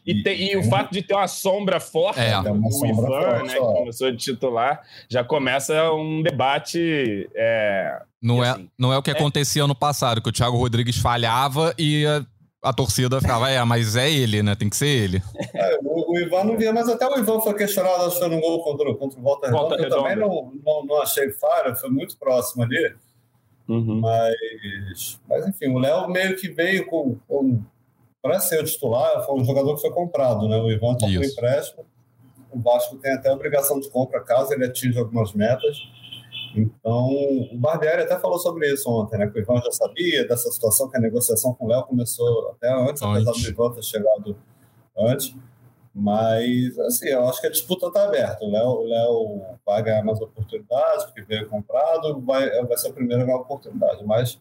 [0.07, 3.07] E, tem, e, o fato de ter uma sombra forte, é, né, uma sombra Ivan,
[3.07, 7.29] forte, né, que começou de titular, já começa um debate.
[7.35, 10.59] É, não, é, assim, não é o que é, acontecia no passado, que o Thiago
[10.59, 12.25] Rodrigues falhava e a,
[12.69, 14.55] a torcida ficava, é, mas é ele, né?
[14.55, 15.23] Tem que ser ele.
[15.55, 18.63] É, o, o, Ivan não via, mas até o Ivan foi questionado achando um gol
[18.63, 19.97] contra, contra o Volta, Volta Redonda.
[19.97, 22.95] Eu também não, não, não achei falha, foi muito próximo ali.
[23.69, 24.01] Uhum.
[24.01, 27.63] Mas, mas, enfim, o Léo meio que veio com, com
[28.25, 30.57] para ser o titular, foi um jogador que foi comprado, né?
[30.57, 31.85] O Ivan está por empréstimo.
[32.51, 35.77] O Vasco tem até obrigação de compra caso ele atinja algumas metas.
[36.57, 37.11] Então,
[37.53, 39.27] o Barbieri até falou sobre isso ontem, né?
[39.27, 42.73] Que o Ivan já sabia dessa situação, que a negociação com o Léo começou até
[42.73, 44.37] antes, antes, apesar do Ivan ter chegado
[44.97, 45.37] antes.
[45.95, 48.43] Mas, assim, eu acho que a disputa está aberta.
[48.43, 52.95] O Léo, o Léo vai ganhar mais oportunidades, porque veio comprado, vai, vai ser o
[52.95, 54.03] primeiro a ganhar oportunidade.
[54.03, 54.41] Mas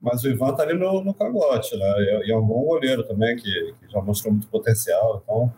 [0.00, 1.94] mas o Ivan tá ali no, no cangote, né?
[2.24, 5.22] E é um bom goleiro também, que, que, já mostrou muito potencial.
[5.22, 5.52] Então,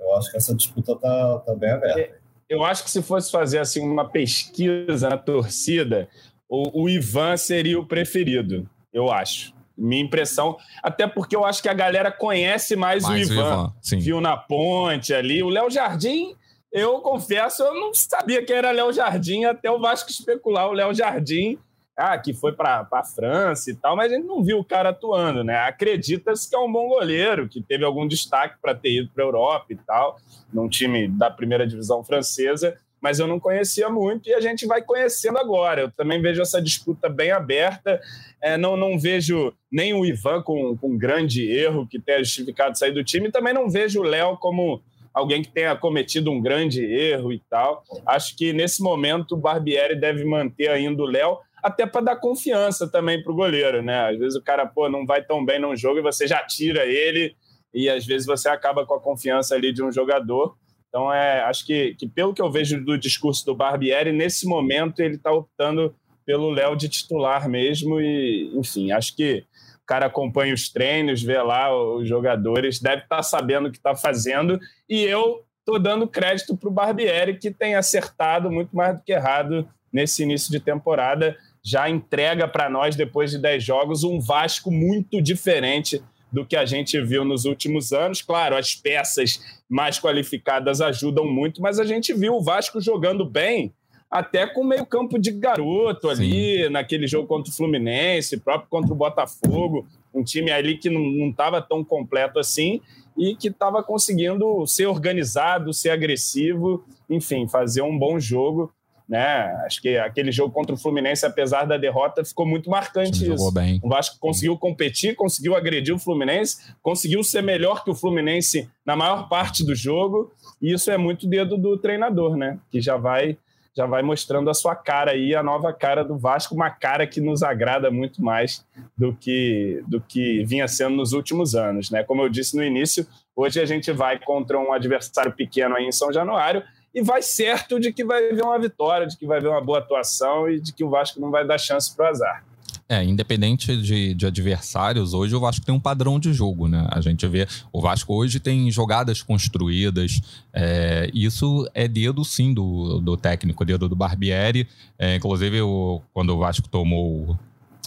[0.00, 2.00] eu acho que essa disputa tá, tá bem aberta.
[2.00, 2.14] É,
[2.48, 6.08] eu acho que se fosse fazer assim uma pesquisa na torcida,
[6.48, 9.54] o, o Ivan seria o preferido, eu acho.
[9.76, 13.42] Minha impressão, até porque eu acho que a galera conhece mais, mais o Ivan.
[13.42, 15.40] O Ivan Viu na ponte ali.
[15.40, 16.34] O Léo Jardim,
[16.72, 20.92] eu confesso, eu não sabia que era Léo Jardim até o Vasco especular o Léo
[20.92, 21.58] Jardim
[21.98, 24.90] ah, que foi para a França e tal, mas a gente não viu o cara
[24.90, 25.56] atuando, né?
[25.58, 29.26] Acredita-se que é um bom goleiro, que teve algum destaque para ter ido para a
[29.26, 30.16] Europa e tal,
[30.52, 34.80] num time da primeira divisão francesa, mas eu não conhecia muito e a gente vai
[34.80, 35.82] conhecendo agora.
[35.82, 38.00] Eu também vejo essa disputa bem aberta,
[38.40, 42.78] é, não, não vejo nem o Ivan com, com um grande erro que tenha justificado
[42.78, 44.80] sair do time, também não vejo o Léo como
[45.12, 47.82] alguém que tenha cometido um grande erro e tal.
[48.06, 52.90] Acho que nesse momento o Barbieri deve manter ainda o Léo, até para dar confiança
[52.90, 54.10] também para o goleiro, né?
[54.10, 56.86] Às vezes o cara, pô, não vai tão bem num jogo e você já tira
[56.86, 57.36] ele
[57.72, 60.56] e às vezes você acaba com a confiança ali de um jogador.
[60.88, 65.00] Então, é, acho que, que pelo que eu vejo do discurso do Barbieri, nesse momento
[65.00, 65.94] ele está optando
[66.24, 69.44] pelo Léo de titular mesmo e, enfim, acho que
[69.82, 73.78] o cara acompanha os treinos, vê lá os jogadores, deve estar tá sabendo o que
[73.78, 78.96] está fazendo e eu estou dando crédito para o Barbieri, que tem acertado muito mais
[78.96, 84.04] do que errado nesse início de temporada já entrega para nós, depois de 10 jogos,
[84.04, 88.22] um Vasco muito diferente do que a gente viu nos últimos anos.
[88.22, 93.72] Claro, as peças mais qualificadas ajudam muito, mas a gente viu o Vasco jogando bem,
[94.10, 96.70] até com meio campo de garoto ali, Sim.
[96.70, 101.60] naquele jogo contra o Fluminense, próprio contra o Botafogo, um time ali que não estava
[101.60, 102.80] tão completo assim
[103.16, 108.72] e que estava conseguindo ser organizado, ser agressivo, enfim, fazer um bom jogo
[109.08, 109.50] né?
[109.64, 113.50] Acho que aquele jogo contra o Fluminense, apesar da derrota, ficou muito marcante Sim, isso.
[113.50, 113.80] Bem.
[113.82, 118.94] O Vasco conseguiu competir, conseguiu agredir o Fluminense, conseguiu ser melhor que o Fluminense na
[118.94, 122.58] maior parte do jogo, e isso é muito dedo do treinador, né?
[122.70, 123.38] Que já vai
[123.78, 127.20] já vai mostrando a sua cara aí, a nova cara do Vasco, uma cara que
[127.20, 128.66] nos agrada muito mais
[128.96, 131.88] do que, do que vinha sendo nos últimos anos.
[131.88, 132.02] Né?
[132.02, 135.92] Como eu disse no início, hoje a gente vai contra um adversário pequeno aí em
[135.92, 139.48] São Januário e vai certo de que vai ver uma vitória, de que vai ver
[139.48, 142.44] uma boa atuação e de que o Vasco não vai dar chance para o azar.
[142.90, 146.86] É, independente de, de, adversários, hoje o Vasco tem um padrão de jogo, né?
[146.90, 150.22] A gente vê, o Vasco hoje tem jogadas construídas,
[150.54, 154.66] é, isso é dedo sim do, do técnico, dedo do Barbieri.
[154.98, 157.38] É, inclusive, o, quando o Vasco tomou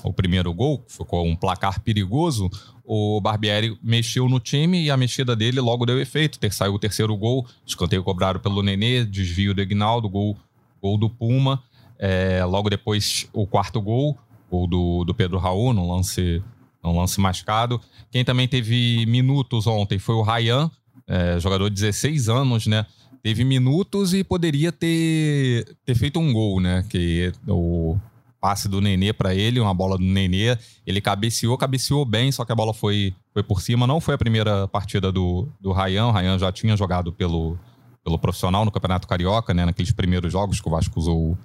[0.04, 2.50] o, primeiro gol, ficou um placar perigoso,
[2.84, 6.40] o Barbieri mexeu no time e a mexida dele logo deu efeito.
[6.40, 10.38] Ter, saiu o terceiro gol, escanteio cobrado pelo Nenê, desvio do Ignaldo, gol,
[10.82, 11.64] gol do Puma.
[11.98, 14.18] É, logo depois, o quarto gol
[14.52, 16.44] gol do, do Pedro Raul, no lance,
[16.84, 17.80] no lance mascado.
[18.12, 20.70] Quem também teve minutos ontem foi o Ryan,
[21.08, 22.86] é, jogador de 16 anos, né?
[23.24, 26.84] Teve minutos e poderia ter, ter feito um gol, né?
[26.90, 27.98] Que o
[28.42, 32.52] passe do Nenê para ele, uma bola do Nenê, ele cabeceou, cabeceou bem, só que
[32.52, 33.86] a bola foi, foi por cima.
[33.86, 37.58] Não foi a primeira partida do, do Ryan, o Ryan já tinha jogado pelo,
[38.04, 39.64] pelo profissional no Campeonato Carioca, né?
[39.64, 41.38] Naqueles primeiros jogos que o Vasco usou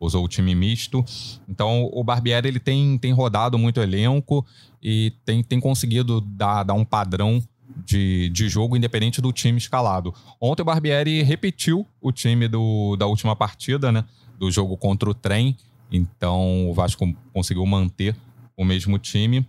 [0.00, 1.04] usou o time misto.
[1.48, 4.46] Então o Barbieri ele tem, tem rodado muito elenco
[4.82, 7.42] e tem, tem conseguido dar, dar um padrão
[7.84, 10.14] de, de jogo independente do time escalado.
[10.40, 14.04] Ontem o Barbieri repetiu o time do, da última partida, né?
[14.38, 15.56] Do jogo contra o trem.
[15.90, 18.16] Então o Vasco conseguiu manter
[18.56, 19.46] o mesmo time.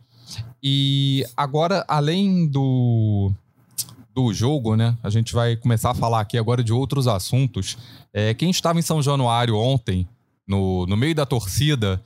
[0.62, 3.32] E agora, além do,
[4.14, 4.98] do jogo, né?
[5.02, 7.78] A gente vai começar a falar aqui agora de outros assuntos.
[8.14, 10.08] É, quem estava em São Januário ontem
[10.48, 12.02] no, no meio da torcida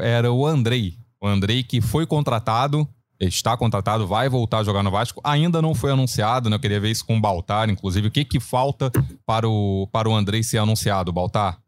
[0.00, 0.96] era o Andrei.
[1.20, 2.88] O Andrei que foi contratado,
[3.20, 5.20] está contratado, vai voltar a jogar no Vasco.
[5.22, 6.56] Ainda não foi anunciado, né?
[6.56, 8.08] Eu queria ver isso com o Baltar, inclusive.
[8.08, 8.90] O que, que falta
[9.26, 11.58] para o, para o Andrei ser anunciado, Baltar?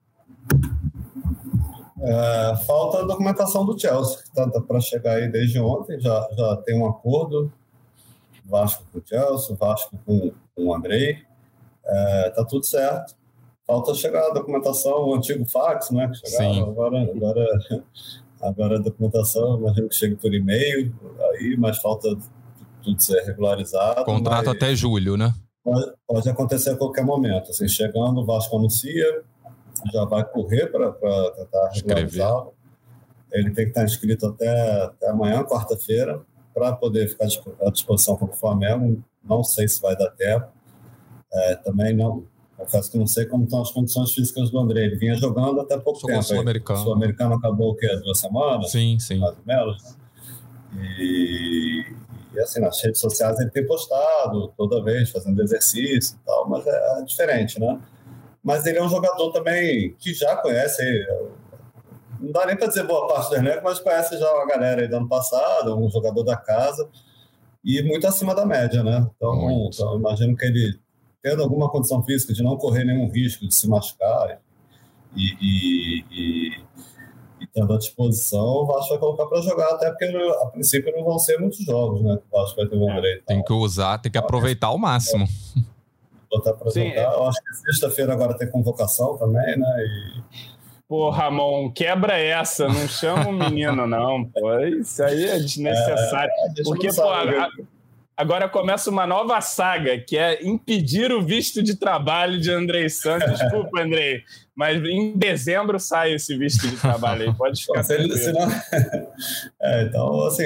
[2.03, 6.01] É, falta a documentação do Chelsea, que está tá para chegar aí desde ontem.
[6.01, 7.53] Já, já tem um acordo
[8.45, 11.19] Vasco com o Chelsea, Vasco com, com o Andrei.
[11.85, 13.15] É, tá tudo certo.
[13.67, 16.09] Falta chegar a documentação, o antigo fax, né?
[16.09, 16.63] Que chegava, Sim.
[16.63, 17.47] Agora, agora,
[18.41, 20.93] agora a documentação, imagino que chegue por e-mail,
[21.31, 22.09] aí, mas falta
[22.83, 24.05] tudo ser regularizado.
[24.05, 25.33] Contrato até julho, né?
[25.65, 27.51] Pode, pode, acontecer a qualquer momento.
[27.51, 29.23] Assim, chegando, o Vasco anuncia,
[29.91, 32.55] já vai correr para tentar regularizá-lo.
[33.33, 36.21] Ele tem que estar inscrito até, até amanhã, quarta-feira,
[36.53, 37.27] para poder ficar
[37.63, 39.03] à disposição para o Flamengo.
[39.25, 40.49] Não sei se vai dar tempo.
[41.33, 42.27] É, também não,
[42.63, 44.85] Confesso que não sei como estão as condições físicas do André.
[44.85, 46.23] Ele vinha jogando até pouco Jogou tempo.
[46.23, 46.81] Sul-Americano.
[46.81, 47.89] Sul-Americano acabou o quê?
[47.97, 48.71] Duas semanas?
[48.71, 49.19] Sim, sim.
[49.19, 49.97] Mais ou menos.
[50.99, 51.85] E,
[52.33, 56.67] e, assim, nas redes sociais ele tem postado toda vez, fazendo exercício e tal, mas
[56.67, 57.79] é, é diferente, né?
[58.43, 60.83] Mas ele é um jogador também que já conhece,
[62.21, 64.89] não dá nem para dizer boa parte do elenco, mas conhece já a galera aí
[64.89, 66.89] do ano passado, um jogador da casa
[67.65, 69.07] e muito acima da média, né?
[69.17, 70.81] Então, então imagino que ele
[71.23, 74.41] tendo alguma condição física de não correr nenhum risco de se machucar
[75.15, 76.51] e, e, e,
[77.41, 81.05] e tendo à disposição, o Vasco vai colocar para jogar, até porque a princípio não
[81.05, 82.19] vão ser muitos jogos, né?
[82.31, 83.21] O Vasco vai ter o André.
[83.25, 85.27] Tem que usar, tem que aproveitar ao máximo.
[86.33, 86.87] Botar para jogar.
[86.87, 87.05] É.
[87.05, 89.85] Eu acho que sexta-feira agora tem convocação também, né?
[89.85, 90.23] E...
[90.89, 94.25] Pô, Ramon, quebra essa, não chama o menino, não.
[94.25, 94.59] Pô.
[94.61, 96.31] Isso aí é desnecessário.
[96.31, 97.49] É, porque, pô, a,
[98.15, 103.41] Agora começa uma nova saga, que é impedir o visto de trabalho de Andrei Santos.
[103.41, 104.23] Desculpa, Andrei,
[104.55, 107.35] mas em dezembro sai esse visto de trabalho aí.
[107.35, 108.13] Pode ficar se ele,
[109.63, 110.45] é, Então, assim,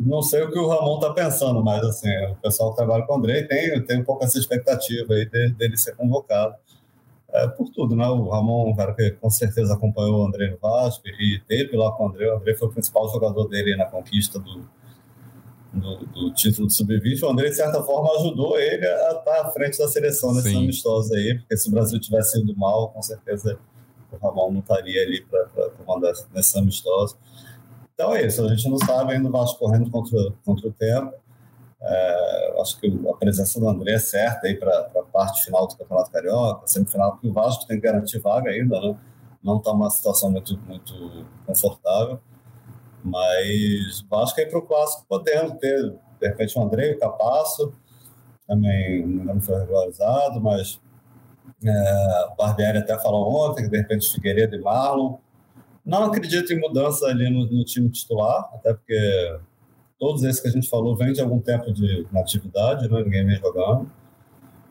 [0.00, 3.14] não sei o que o Ramon está pensando, mas assim, o pessoal que trabalha com
[3.14, 6.54] o Andrei tem, tem um pouco essa expectativa aí de, dele ser convocado.
[7.30, 8.06] É, por tudo, né?
[8.06, 11.90] O Ramon, um cara que com certeza acompanhou o André no Vasco e teve lá
[11.92, 12.30] com o André.
[12.30, 14.66] O André foi o principal jogador dele na conquista do,
[15.72, 19.50] do, do título do Sub-20, o André, de certa forma, ajudou ele a estar à
[19.50, 23.58] frente da seleção nesses amistosos aí, porque se o Brasil tivesse ido mal, com certeza
[24.10, 27.16] o Ramon não estaria ali para comandar nesses amistosos.
[27.94, 31.12] Então é isso, a gente não sabe ainda o Vasco correndo contra, contra o tempo.
[31.80, 35.76] É, acho que a presença do André é certa aí para a parte final do
[35.76, 38.96] Campeonato Carioca, semifinal, porque o Vasco tem que garantir vaga ainda, né?
[39.42, 42.20] não está numa situação muito, muito confortável.
[43.04, 47.72] Mas acho que aí para o clássico podendo ter, de repente, o André, o Capasso,
[48.46, 50.80] também não foi regularizado, mas
[51.64, 55.18] é, o Barbieri até falou ontem que de repente Figueiredo e Marlon.
[55.84, 59.38] Não acredito em mudança ali no, no, time titular, até porque
[59.98, 63.02] todos esses que a gente falou vêm de algum tempo de atividade, né?
[63.02, 63.90] ninguém vem jogando.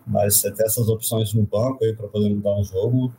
[0.05, 3.13] Mas você tem essas opções no banco aí para poder mudar um jogo,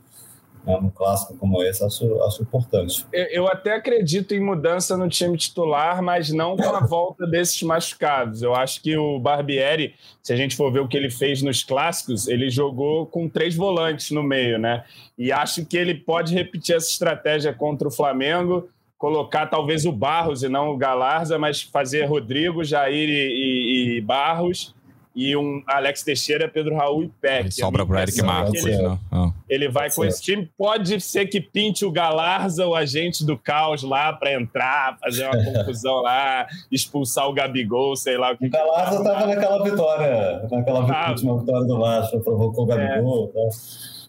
[0.64, 3.07] né, num clássico como esse, acho, acho importante.
[3.12, 7.62] Eu, eu, até acredito em mudança no time titular, mas não com a volta desses
[7.62, 8.42] machucados.
[8.42, 11.62] Eu acho que o Barbieri, se a gente for ver o que ele fez nos
[11.62, 14.85] clássicos, ele jogou com três volantes no meio, né?
[15.16, 20.42] E acho que ele pode repetir essa estratégia contra o Flamengo, colocar talvez o Barros
[20.42, 24.75] e não o Galarza, mas fazer Rodrigo, Jair e, e, e Barros
[25.14, 27.53] e um Alex Teixeira, Pedro Raul e Peck.
[27.53, 28.64] Sobra para Eric Marques.
[28.64, 28.99] Ele, né?
[29.48, 30.50] Ele vai com esse time.
[30.56, 35.37] Pode ser que pinte o Galarza, o agente do caos, lá para entrar, fazer uma
[35.52, 38.46] confusão lá, expulsar o Gabigol, sei lá o que.
[38.46, 43.32] O Galarza estava naquela vitória, naquela ah, última vitória do Vasco, provocou o Gabigol.
[43.34, 43.48] É.
[43.50, 43.56] Tá?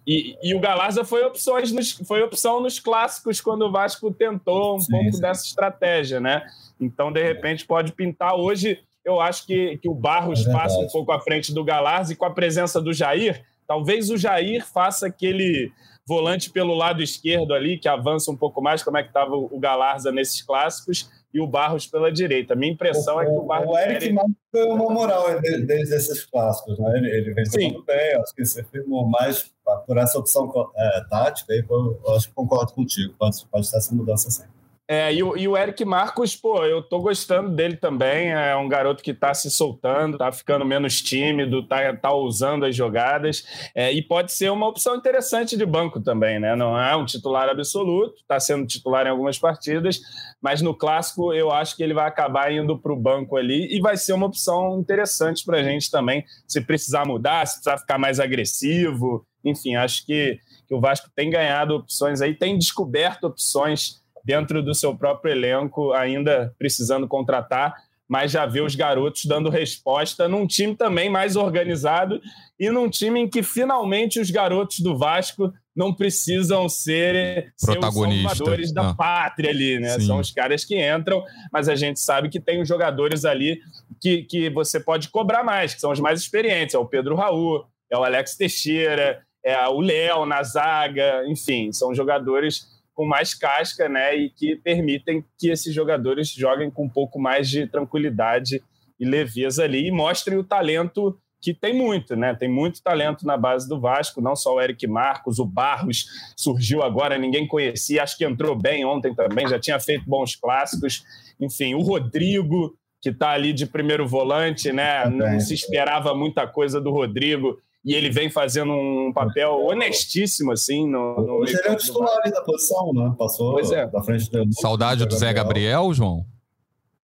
[0.08, 4.78] E, e, o Galarza foi, opções nos, foi opção nos clássicos quando o Vasco tentou
[4.78, 5.22] um sim, pouco sim.
[5.22, 6.42] dessa estratégia, né?
[6.82, 8.34] Então, de repente, pode pintar.
[8.34, 12.14] Hoje, eu acho que, que o Barros é passa um pouco à frente do Galarza
[12.14, 15.72] e com a presença do Jair, talvez o Jair faça aquele
[16.08, 19.60] volante pelo lado esquerdo ali, que avança um pouco mais, como é que estava o
[19.60, 22.56] Galarza nesses clássicos, e o Barros pela direita.
[22.56, 23.70] Minha impressão o, é que o Barros...
[23.70, 24.14] O Eric quer...
[24.14, 26.98] Marques foi uma moral desde esses clássicos, né?
[26.98, 29.52] Ele, ele vem jogando bem, acho que você firmou mais
[29.86, 33.94] por essa opção é, tática, aí, eu acho que concordo contigo, pode, pode ter essa
[33.94, 34.50] mudança sempre.
[34.92, 38.32] É, e, o, e o Eric Marcos, pô, eu tô gostando dele também.
[38.32, 42.76] É um garoto que tá se soltando, tá ficando menos tímido, tá, tá usando as
[42.76, 43.46] jogadas.
[43.76, 46.56] É, e pode ser uma opção interessante de banco também, né?
[46.56, 50.02] Não é um titular absoluto, tá sendo titular em algumas partidas,
[50.42, 53.80] mas no clássico eu acho que ele vai acabar indo para o banco ali e
[53.80, 58.00] vai ser uma opção interessante para a gente também, se precisar mudar, se precisar ficar
[58.00, 59.24] mais agressivo.
[59.46, 64.00] Enfim, acho que, que o Vasco tem ganhado opções aí, tem descoberto opções
[64.30, 67.74] dentro do seu próprio elenco, ainda precisando contratar,
[68.08, 72.22] mas já vê os garotos dando resposta num time também mais organizado
[72.60, 78.60] e num time em que finalmente os garotos do Vasco não precisam ser, protagonistas ser
[78.60, 78.94] os da ah.
[78.94, 79.98] pátria ali, né?
[79.98, 80.06] Sim.
[80.06, 83.60] São os caras que entram, mas a gente sabe que tem os jogadores ali
[84.00, 86.76] que, que você pode cobrar mais, que são os mais experientes.
[86.76, 91.96] É o Pedro Raul, é o Alex Teixeira, é o Léo na zaga, enfim, são
[91.96, 94.14] jogadores com mais casca, né?
[94.14, 98.62] E que permitem que esses jogadores joguem com um pouco mais de tranquilidade
[99.00, 102.36] e leveza ali e mostrem o talento que tem muito, né?
[102.36, 106.84] Tem muito talento na base do Vasco, não só o Eric Marcos, o Barros surgiu
[106.84, 111.06] agora, ninguém conhecia, acho que entrou bem ontem também, já tinha feito bons clássicos.
[111.40, 115.06] Enfim, o Rodrigo, que está ali de primeiro volante, né?
[115.06, 120.88] Não se esperava muita coisa do Rodrigo e ele vem fazendo um papel honestíssimo, assim.
[120.88, 123.16] No, no Hoje ele é o titular da posição, né?
[123.18, 123.88] Passou pois é.
[123.88, 124.46] da frente do.
[124.54, 126.26] Saudade do Zé Gabriel, João?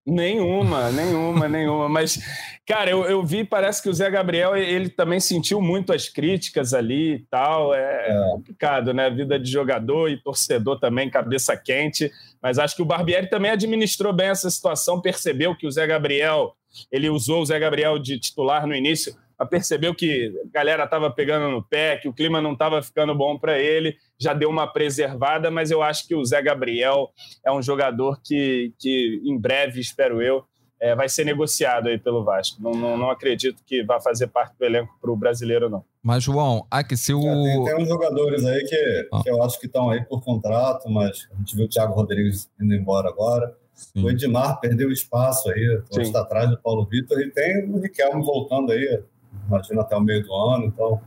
[0.06, 1.90] Nenhuma, nenhuma, nenhuma.
[1.90, 2.20] Mas,
[2.68, 6.76] cara, eu, eu vi, parece que o Zé Gabriel, ele também sentiu muito as críticas
[6.76, 7.74] ali e tal.
[7.74, 9.10] É, é, complicado, né?
[9.10, 12.12] Vida de jogador e torcedor também, cabeça quente.
[12.42, 16.54] Mas acho que o Barbieri também administrou bem essa situação, percebeu que o Zé Gabriel,
[16.92, 21.50] ele usou o Zé Gabriel de titular no início percebeu que a galera estava pegando
[21.50, 25.50] no pé, que o clima não estava ficando bom para ele, já deu uma preservada,
[25.50, 27.10] mas eu acho que o Zé Gabriel
[27.44, 30.46] é um jogador que, que em breve, espero eu,
[30.80, 32.62] é, vai ser negociado aí pelo Vasco.
[32.62, 35.84] Não, não, não acredito que vá fazer parte do elenco para o brasileiro, não.
[36.04, 37.20] Mas, João, aqui se o.
[37.20, 39.22] É, tem, tem, uns jogadores aí que, ah.
[39.24, 42.50] que eu acho que estão aí por contrato, mas a gente viu o Thiago Rodrigues
[42.62, 43.56] indo embora agora.
[43.74, 44.04] Sim.
[44.04, 48.72] O Edmar perdeu espaço aí, está atrás do Paulo Vitor, e tem o Riquelme voltando
[48.72, 49.04] aí,
[49.48, 51.02] imagino até o meio do ano, então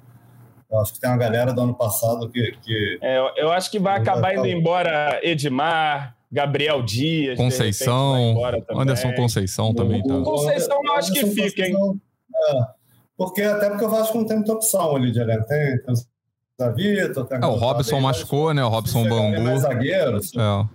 [0.70, 2.52] eu acho que tem uma galera do ano passado que.
[2.62, 7.38] que é, eu acho que vai acabar indo embora Edmar, Gabriel Dias.
[7.38, 8.36] Conceição.
[8.70, 10.02] Anderson Conceição também.
[10.02, 10.20] Tá.
[10.20, 11.74] Conceição eu acho que fica, hein?
[12.50, 12.60] É,
[13.16, 15.46] porque, até porque o Vasco não tem muita opção ali de elenco.
[15.46, 15.94] Tem, tem
[16.68, 18.62] o Vitor, tem é, o Robson machucou, né?
[18.62, 19.40] O Robson Bambu.
[19.40, 20.32] Mais zagueiros.
[20.36, 20.68] É.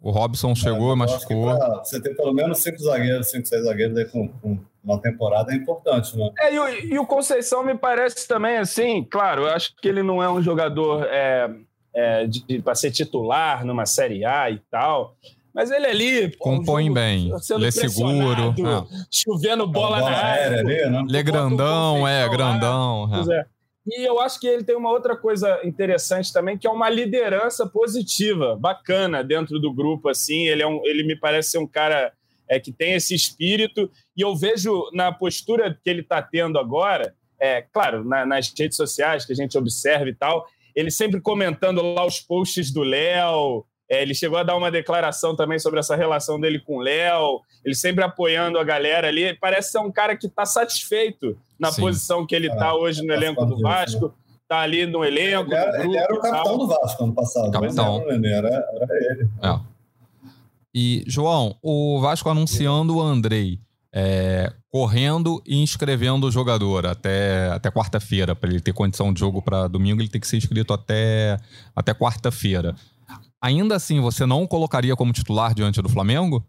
[0.00, 1.56] O Robson chegou, é, machucou.
[1.84, 5.56] Você tem pelo menos cinco zagueiros, cinco, seis zagueiros aí com, com uma temporada é
[5.56, 6.30] importante, né?
[6.40, 10.02] É, e, o, e, o, Conceição me parece também assim, claro, eu acho que ele
[10.02, 11.50] não é um jogador é,
[11.94, 12.26] é,
[12.64, 15.16] para ser titular numa Série A e tal.
[15.52, 16.36] Mas ele ali.
[16.36, 17.32] Compõe um bem.
[17.50, 18.54] Ele é seguro.
[18.58, 19.06] É.
[19.10, 20.60] Chovendo bola, bola na área.
[20.60, 21.04] Ali, né?
[21.08, 23.10] Ele é grandão, é, grandão.
[23.32, 23.44] É.
[23.86, 27.66] E eu acho que ele tem uma outra coisa interessante também, que é uma liderança
[27.66, 30.08] positiva, bacana dentro do grupo.
[30.08, 30.46] assim.
[30.46, 32.12] Ele, é um, ele me parece ser um cara
[32.50, 37.14] é, que tem esse espírito, e eu vejo na postura que ele está tendo agora,
[37.40, 41.80] é, claro, na, nas redes sociais que a gente observa e tal, ele sempre comentando
[41.80, 45.94] lá os posts do Léo, é, ele chegou a dar uma declaração também sobre essa
[45.94, 49.32] relação dele com o Léo, ele sempre apoiando a galera ali.
[49.34, 51.82] Parece ser um cara que está satisfeito na Sim.
[51.82, 54.06] posição que ele está é, hoje no elenco do Vasco.
[54.06, 54.12] Né?
[54.48, 55.52] tá ali no elenco.
[55.52, 57.52] Ele era, grupo, ele era o capitão do Vasco ano passado.
[57.52, 58.02] Capitão.
[58.10, 59.28] Era, era, era ele.
[59.40, 59.69] É.
[60.74, 63.60] E, João, o Vasco anunciando o Andrei.
[63.92, 68.36] É, correndo e inscrevendo o jogador até, até quarta-feira.
[68.36, 71.36] Para ele ter condição de jogo para domingo, ele tem que ser inscrito até,
[71.74, 72.76] até quarta-feira.
[73.42, 76.44] Ainda assim, você não colocaria como titular diante do Flamengo?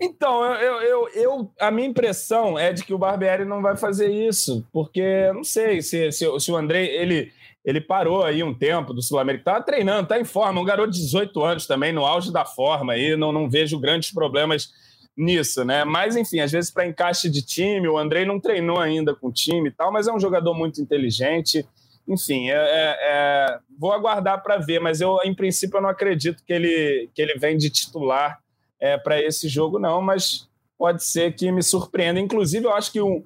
[0.00, 4.08] Então, eu, eu, eu, a minha impressão é de que o Barbieri não vai fazer
[4.08, 7.32] isso, porque não sei se, se, se o André ele,
[7.66, 11.00] ele parou aí um tempo do Sul-Americano, tá treinando, tá em forma, um garoto de
[11.00, 14.72] 18 anos também, no auge da forma aí, não, não vejo grandes problemas
[15.16, 15.84] nisso, né?
[15.84, 19.32] Mas enfim, às vezes para encaixe de time, o Andrei não treinou ainda com o
[19.32, 21.66] time e tal, mas é um jogador muito inteligente.
[22.06, 26.44] Enfim, é, é, é vou aguardar para ver, mas eu, em princípio, eu não acredito
[26.44, 28.38] que ele, que ele vem de titular
[28.78, 30.48] é, para esse jogo, não, mas
[30.78, 32.20] pode ser que me surpreenda.
[32.20, 33.24] Inclusive, eu acho que um,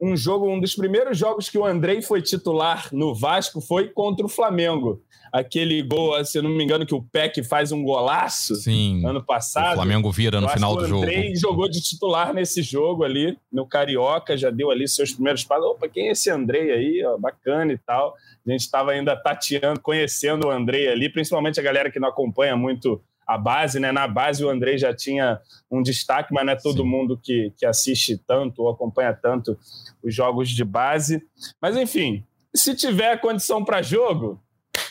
[0.00, 4.24] um jogo, um dos primeiros jogos que o Andrei foi titular no Vasco foi contra
[4.24, 5.02] o Flamengo.
[5.32, 9.72] Aquele gol, se não me engano, que o Peck faz um golaço Sim, ano passado.
[9.72, 11.00] O Flamengo vira no final do jogo.
[11.00, 15.44] O Andrei jogou de titular nesse jogo ali, no Carioca, já deu ali seus primeiros
[15.44, 15.66] passos.
[15.66, 17.04] Opa, quem é esse Andrei aí?
[17.04, 18.14] Ó, bacana e tal.
[18.46, 22.56] A gente estava ainda tateando, conhecendo o Andrei ali, principalmente a galera que não acompanha
[22.56, 23.92] muito a base, né?
[23.92, 25.38] Na base o Andrei já tinha
[25.70, 26.88] um destaque, mas não é todo Sim.
[26.88, 29.58] mundo que, que assiste tanto ou acompanha tanto
[30.02, 31.22] os jogos de base.
[31.60, 32.24] Mas enfim,
[32.54, 34.40] se tiver condição para jogo,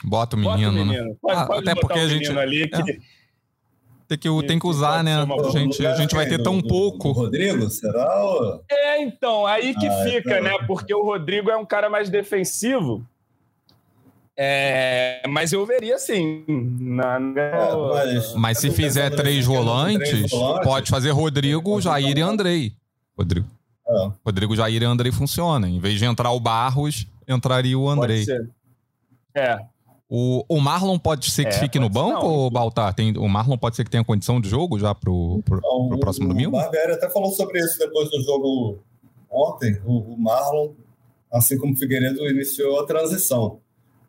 [0.03, 0.55] bota o menino.
[0.57, 1.05] Bota o menino.
[1.05, 1.15] Né?
[1.19, 2.97] Pode, ah, pode até porque a gente ali que, é.
[4.07, 5.15] Tem que, tem que usar, né?
[5.15, 7.11] A gente, a gente vai ter tão pouco.
[7.11, 8.59] Rodrigo, será?
[8.69, 10.43] É, então, aí que ah, fica, então...
[10.43, 10.65] né?
[10.65, 13.05] Porque o Rodrigo é um cara mais defensivo.
[14.39, 16.43] É, mas eu veria sim.
[16.47, 17.41] Na, na...
[17.41, 22.73] É, mas, mas, se fizer três volantes, três volantes, pode fazer Rodrigo, Jair e Andrei.
[23.17, 23.47] Rodrigo.
[23.88, 24.11] É.
[24.23, 25.67] Rodrigo, Jair e Andrei funciona.
[25.67, 28.25] Em vez de entrar o Barros, entraria o Andrei.
[28.25, 28.49] Pode ser.
[29.35, 29.57] É.
[30.07, 32.93] O, o Marlon pode ser que é, fique no banco ser, ou Baltar?
[32.93, 35.99] Tem, o Marlon pode ser que tenha condição de jogo já pro, pro, então, pro
[35.99, 36.55] próximo o, domingo?
[36.55, 38.79] O Barbieri até falou sobre isso depois do jogo
[39.29, 39.81] ontem.
[39.83, 40.73] O, o Marlon,
[41.33, 43.59] assim como o Figueiredo, iniciou a transição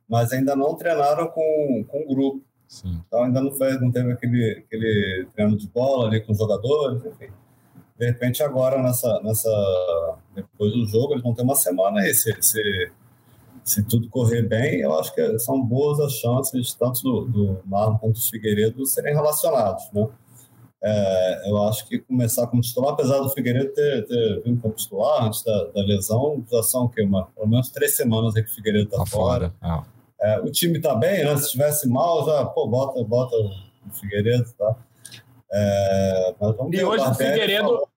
[0.09, 2.43] mas ainda não treinaram com, com o grupo.
[2.67, 3.01] Sim.
[3.07, 7.05] Então ainda não, fez, não teve aquele, aquele treino de bola ali com os jogadores,
[7.05, 7.33] enfim.
[7.99, 12.15] De repente agora, nessa, nessa, depois do jogo, eles vão ter uma semana aí.
[12.15, 12.93] Se, se,
[13.65, 17.99] se tudo correr bem, eu acho que são boas as chances, tanto do, do Marlon
[17.99, 20.07] quanto do Figueiredo, serem relacionados, né?
[20.81, 25.25] É, eu acho que começar como titular, apesar do Figueiredo ter, ter vindo como titular
[25.25, 27.03] antes da, da lesão, já são o quê?
[27.03, 29.51] Uma, pelo menos três semanas aí que o Figueiredo está tá fora.
[29.51, 29.55] fora.
[29.61, 29.97] Ah.
[30.21, 31.37] É, o time está bem, né?
[31.37, 34.77] Se estivesse mal, já, pô, bota, bota o Figueiredo, tá?
[35.51, 36.35] É,
[36.73, 37.89] e hoje o, o Figueiredo,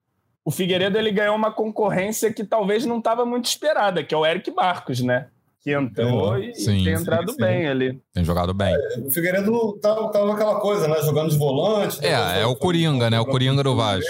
[0.46, 4.26] o Figueiredo ele ganhou uma concorrência que talvez não estava muito esperada, que é o
[4.26, 5.28] Eric Marcos, né?
[5.60, 8.02] Que entrou é, e, sim, tem entrado sim, bem ali.
[8.14, 8.74] Tem jogado bem.
[8.74, 11.02] É, o Figueiredo tava, tava aquela coisa, né?
[11.02, 12.04] Jogando de volante.
[12.06, 13.20] É, é o Coringa, né?
[13.20, 14.10] O Coringa do Vasco.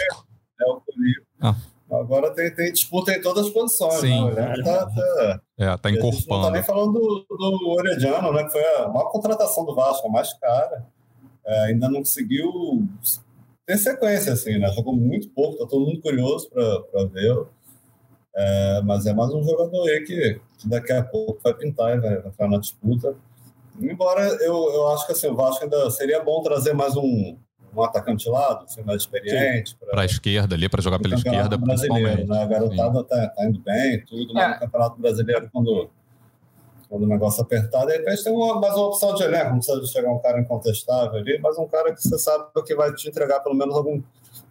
[0.61, 1.21] É o Coringa.
[1.41, 1.55] Ah.
[1.91, 3.99] Agora tem, tem disputa em todas as posições.
[3.99, 4.31] Sim.
[4.31, 4.53] Né?
[4.63, 6.25] Tá, tá, é, tá encorpando.
[6.29, 8.45] Não tá nem falando do, do Orediano, né?
[8.45, 10.87] Que foi a maior contratação do Vasco, a mais cara.
[11.45, 12.87] É, ainda não conseguiu
[13.65, 14.71] ter sequência, assim, né?
[14.71, 17.45] Jogou muito pouco, tá todo mundo curioso para ver.
[18.33, 21.99] É, mas é mais um jogador aí que, que daqui a pouco vai pintar e
[21.99, 23.15] vai entrar na disputa.
[23.81, 27.35] Embora eu, eu acho que assim, o Vasco ainda seria bom trazer mais um,
[27.75, 29.77] um atacante lado, assim, mais experiente.
[29.89, 32.25] Para a esquerda ali, para jogar pela esquerda, principalmente.
[32.25, 32.43] Né?
[32.43, 34.43] A garotada tá, tá, indo bem, tudo, né?
[34.43, 34.47] é.
[34.49, 35.89] no Campeonato Brasileiro, quando,
[36.89, 39.85] quando o negócio apertar, de repente tem uma, mais uma opção de elenco, não precisa
[39.87, 43.39] chegar um cara incontestável ali, mas um cara que você sabe que vai te entregar
[43.39, 44.01] pelo menos algum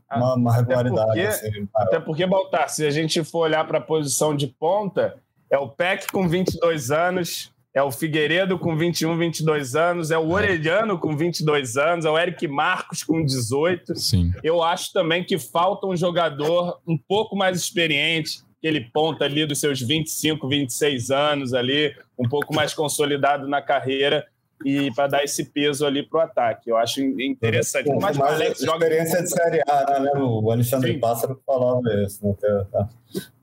[0.09, 1.21] ah, uma, uma regularidade.
[1.21, 4.49] Até porque, assim, até porque, Baltar, se a gente for olhar para a posição de
[4.49, 5.17] ponta,
[5.49, 10.23] é o PEC com 22 anos, é o Figueiredo com 21, 22 anos, é o
[10.23, 10.35] é.
[10.35, 13.97] Orelhano com 22 anos, é o Eric Marcos com 18.
[13.97, 14.33] Sim.
[14.45, 19.59] Eu acho também que falta um jogador um pouco mais experiente, aquele ponta ali dos
[19.59, 24.27] seus 25, 26 anos ali, um pouco mais consolidado na carreira
[24.63, 26.71] e para dar esse peso ali para o ataque.
[26.71, 27.87] Eu acho interessante.
[27.87, 29.23] Com mais, mais Alex experiência joga...
[29.23, 30.11] de Série A, né?
[30.17, 31.01] O Alexandre Sim.
[31.01, 32.35] Pássaro falava isso, né?
[32.71, 32.89] Tá,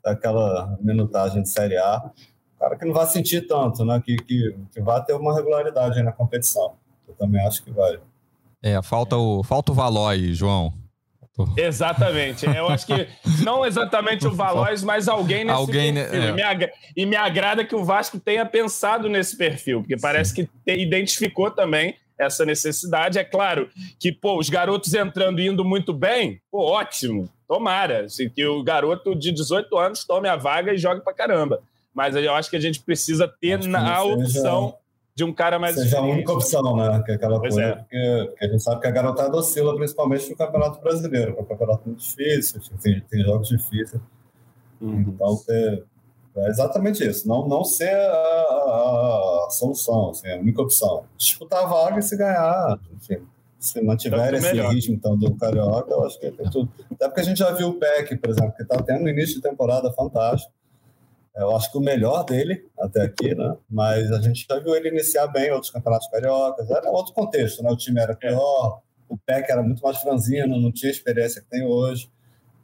[0.05, 2.11] aquela minutagem de Série A
[2.60, 4.01] cara que não vai sentir tanto, né?
[4.03, 6.74] Que, que, que vai ter uma regularidade na competição.
[7.08, 7.99] Eu também acho que vai.
[8.62, 10.74] É, falta o, falta o Valois, João.
[11.55, 12.45] Exatamente.
[12.45, 13.08] Eu acho que
[13.43, 16.22] não exatamente o Valois, mas alguém nesse alguém, perfil.
[16.22, 16.30] É.
[16.30, 20.32] E, me agrada, e me agrada que o Vasco tenha pensado nesse perfil, porque parece
[20.32, 20.45] Sim.
[20.45, 23.20] que te, identificou também essa necessidade.
[23.20, 27.30] É claro que, pô, os garotos entrando e indo muito bem, pô, ótimo.
[27.47, 28.05] Tomara.
[28.05, 31.62] Assim, que o garoto de 18 anos tome a vaga e jogue pra caramba
[31.97, 34.75] mas eu acho que a gente precisa ter na, a opção
[35.15, 37.01] de um cara mais Seja a única opção, né?
[37.03, 37.85] Que é aquela pois coisa é.
[37.89, 41.45] que, a gente sabe que a garotada oscila principalmente no Campeonato Brasileiro, que é um
[41.45, 43.99] campeonato muito difícil, tem, tem jogos difíceis.
[44.79, 45.05] Uhum.
[45.07, 45.81] Então, é,
[46.35, 47.27] é, exatamente isso.
[47.27, 51.05] Não, não ser a, a, a solução, assim, a única opção.
[51.17, 53.25] Disputar a vaga e se ganhar, enfim.
[53.57, 54.71] Se mantiver esse melhor.
[54.71, 56.71] ritmo então, do Carioca, eu acho que tem tudo.
[56.91, 59.37] Até porque a gente já viu o PEC, por exemplo, que está tendo no início
[59.37, 60.53] de temporada fantástico.
[61.38, 63.55] Eu acho que o melhor dele até aqui, né?
[63.69, 66.69] Mas a gente já viu ele iniciar bem outros campeonatos cariocas.
[66.69, 67.69] Era outro contexto, né?
[67.69, 71.49] O time era pior, o PEC era muito mais franzino, não tinha a experiência que
[71.49, 72.09] tem hoje.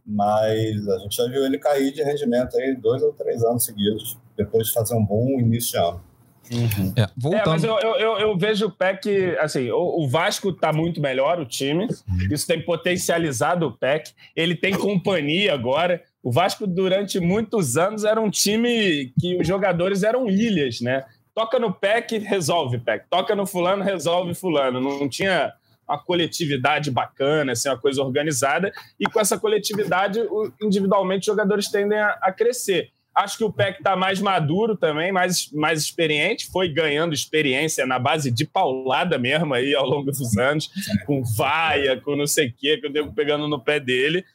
[0.06, 4.20] Mas a gente já viu ele cair de rendimento aí dois ou três anos seguidos,
[4.36, 6.04] depois de fazer um bom início de ano.
[6.52, 6.94] Uhum.
[6.98, 11.00] É, é, mas eu, eu, eu, vejo o PEC, assim, o, o Vasco está muito
[11.00, 12.28] melhor, o time, uhum.
[12.30, 16.04] isso tem potencializado o PEC, ele tem companhia agora.
[16.24, 21.04] O Vasco, durante muitos anos, era um time que os jogadores eram ilhas, né?
[21.36, 23.06] Toca no PEC, resolve PEC.
[23.10, 24.80] Toca no fulano, resolve fulano.
[24.80, 25.52] Não tinha
[25.86, 28.72] uma coletividade bacana, assim, uma coisa organizada.
[28.98, 30.20] E com essa coletividade,
[30.62, 32.92] individualmente, os jogadores tendem a, crescer.
[33.14, 38.00] Acho que o PEC está mais maduro também, mais, mais experiente, foi ganhando experiência na
[38.00, 40.68] base de paulada mesmo aí ao longo dos anos,
[41.06, 44.26] com vaia, com não sei o quê, que eu devo pegando no pé dele.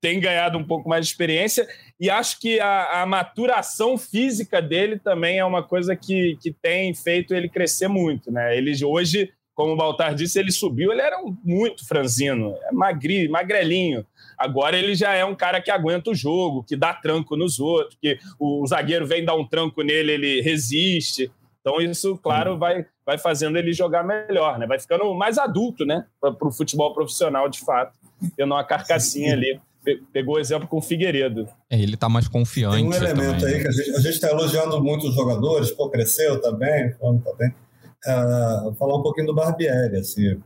[0.00, 1.66] Tem ganhado um pouco mais de experiência
[1.98, 6.94] e acho que a, a maturação física dele também é uma coisa que, que tem
[6.94, 8.56] feito ele crescer muito, né?
[8.56, 14.06] Ele hoje, como o Baltar disse, ele subiu, ele era muito franzino, é magri, magrelinho
[14.38, 17.98] Agora ele já é um cara que aguenta o jogo, que dá tranco nos outros,
[18.00, 21.30] que o zagueiro vem dar um tranco nele, ele resiste.
[21.60, 24.66] Então isso, claro, vai, vai fazendo ele jogar melhor, né?
[24.66, 26.06] Vai ficando mais adulto, né?
[26.20, 27.98] Para o futebol profissional, de fato.
[28.36, 29.60] Tendo uma carcassinha ali.
[30.12, 31.48] Pegou o exemplo com o Figueiredo.
[31.70, 32.76] É, ele tá mais confiante.
[32.76, 33.54] Tem um elemento também.
[33.54, 37.48] aí que a gente está elogiando muito os jogadores, pô, cresceu também, falando também.
[38.06, 40.38] Uh, falar um pouquinho do Barbieri, assim.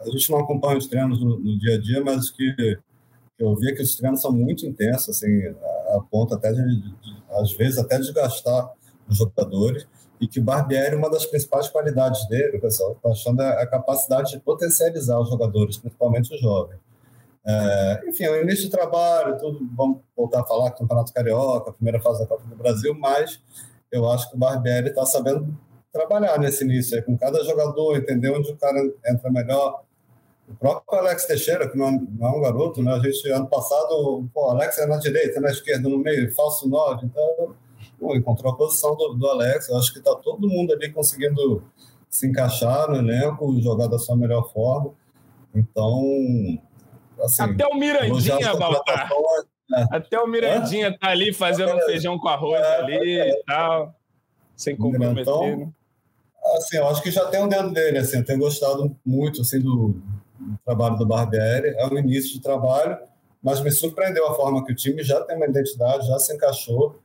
[0.00, 2.78] A gente não acompanha os treinos no, no dia a dia, mas que
[3.38, 6.94] eu via que os treinos são muito intensos, assim, a, a ponto até de, de,
[7.30, 8.70] às vezes, até desgastar
[9.08, 9.86] os jogadores,
[10.20, 13.66] e que o Barbieri, uma das principais qualidades dele, o pessoal está achando é a
[13.66, 16.78] capacidade de potencializar os jogadores, principalmente os jovens.
[17.46, 22.00] É, enfim, é o início de trabalho, tudo, vamos voltar a falar Campeonato Carioca, primeira
[22.00, 23.40] fase da Copa do Brasil, mas
[23.92, 25.54] eu acho que o Barbieri está sabendo
[25.92, 29.84] trabalhar nesse início, aí, com cada jogador, entender onde o cara entra melhor,
[30.48, 32.92] o próprio Alex Teixeira, que não, não é um garoto, né?
[32.92, 37.06] A gente, ano passado, pô, Alex é na direita, na esquerda, no meio, falso 9.
[37.06, 37.54] Então,
[37.98, 39.68] pô, encontrou a posição do, do Alex.
[39.68, 41.64] Eu acho que está todo mundo ali conseguindo
[42.10, 44.92] se encaixar no elenco, jogar da sua melhor forma.
[45.54, 46.02] Então,
[47.20, 49.10] assim, Até o Mirandinha, Baltar.
[49.74, 49.96] É.
[49.96, 50.98] Até o Mirandinha é?
[50.98, 53.94] tá ali fazendo é, um feijão com arroz é, ali e tal,
[54.54, 55.22] sem comprometer.
[55.22, 55.68] Então, né?
[56.56, 59.60] assim, eu acho que já tem um dedo dele, assim, eu tenho gostado muito, assim,
[59.60, 59.96] do,
[60.40, 61.74] o trabalho do Barbieri.
[61.76, 62.98] É um início de trabalho,
[63.42, 67.00] mas me surpreendeu a forma que o time já tem uma identidade, já se encaixou.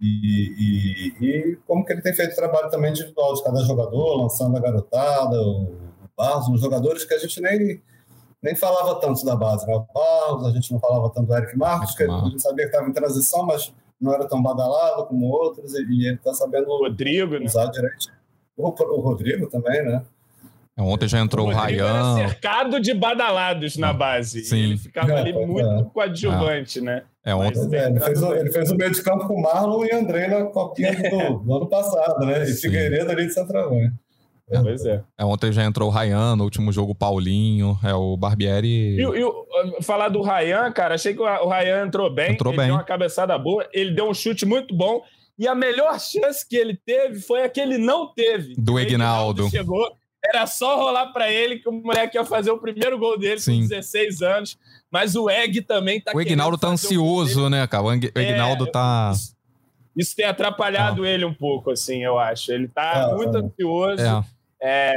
[0.00, 4.56] E, e, e como que ele tem feito trabalho também individual de cada jogador, lançando
[4.56, 5.76] a garotada, o
[6.16, 7.82] Barros, os jogadores que a gente nem,
[8.42, 9.66] nem falava tanto da base.
[9.66, 9.74] Né?
[9.74, 12.70] O Barros, a gente não falava tanto do Eric Marcos, que a gente sabia que
[12.70, 16.66] estava em transição, mas não era tão badalado como outros, e, e ele está sabendo
[16.66, 17.44] Rodrigo, né?
[17.44, 17.70] usar né?
[17.72, 18.06] direito.
[18.56, 20.02] O, o Rodrigo também, né?
[20.76, 22.14] É, ontem já entrou o, o Rayan.
[22.14, 24.44] cercado de badalados na base.
[24.44, 24.58] Sim.
[24.58, 25.84] Ele ficava ali é, muito é.
[25.92, 26.82] coadjuvante, é.
[26.82, 27.02] né?
[27.24, 27.76] É, ontem...
[27.76, 30.46] É, ele, fez o, ele fez o meio de campo com Marlon e André na
[30.46, 32.44] copinha do, do, ano passado, né?
[32.44, 32.68] E Sim.
[32.68, 33.92] Figueiredo ali de centroavante.
[34.50, 35.02] É, pois é.
[35.18, 35.24] é.
[35.24, 38.96] Ontem já entrou o Rayan, no último jogo Paulinho, é o Barbieri.
[38.96, 42.32] E, e falar do Rayan, cara, achei que o Rayan entrou bem.
[42.32, 42.66] Entrou ele bem.
[42.68, 45.02] deu uma cabeçada boa, ele deu um chute muito bom.
[45.38, 48.54] E a melhor chance que ele teve foi a que ele não teve.
[48.56, 49.48] Do Egnaldo.
[49.50, 53.38] Chegou, era só rolar para ele que o moleque ia fazer o primeiro gol dele
[53.38, 53.62] Sim.
[53.62, 54.58] com 16 anos.
[54.90, 57.84] Mas o Egg também tá O Egnaldo tá ansioso, né, cara?
[57.84, 59.12] O Egnaldo é, tá.
[59.96, 61.08] Isso tem atrapalhado ah.
[61.08, 62.50] ele um pouco, assim, eu acho.
[62.50, 64.02] Ele tá ah, muito ansioso.
[64.02, 64.24] É.
[64.60, 64.94] É,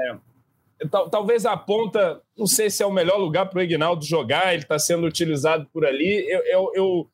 [1.12, 4.64] talvez a ponta, não sei se é o melhor lugar para o Egnaldo jogar, ele
[4.64, 6.26] está sendo utilizado por ali.
[6.30, 7.09] Eu, eu, eu,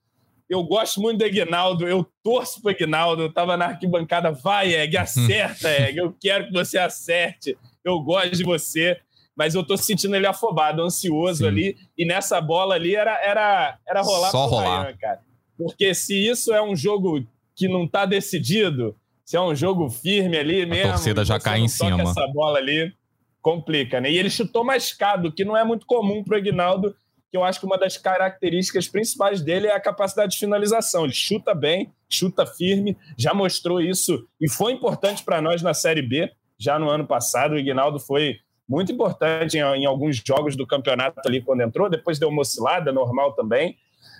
[0.49, 4.73] eu, gosto muito do Egnaldo, eu torço para o Egnaldo, eu estava na arquibancada, vai,
[4.73, 8.99] Egg, acerta, Egg, eu quero que você acerte eu gosto de você,
[9.35, 11.47] mas eu tô sentindo ele afobado, ansioso Sim.
[11.47, 14.83] ali, e nessa bola ali era, era, era rolar Só rolar.
[14.83, 15.21] Ryan, cara.
[15.57, 17.25] Porque se isso é um jogo
[17.55, 18.95] que não tá decidido,
[19.27, 22.01] se é um jogo firme ali mesmo, a torcida já cai em cima.
[22.01, 22.93] Essa bola ali
[23.41, 24.09] complica, né?
[24.09, 26.95] E ele chutou mascado, que não é muito comum pro Ignaldo
[27.29, 31.03] que eu acho que uma das características principais dele é a capacidade de finalização.
[31.03, 36.01] Ele chuta bem, chuta firme, já mostrou isso e foi importante para nós na Série
[36.01, 36.31] B.
[36.57, 41.19] Já no ano passado, o Ignaldo foi muito importante em, em, alguns jogos do campeonato
[41.25, 43.75] ali quando entrou, depois deu uma oscilada, normal também.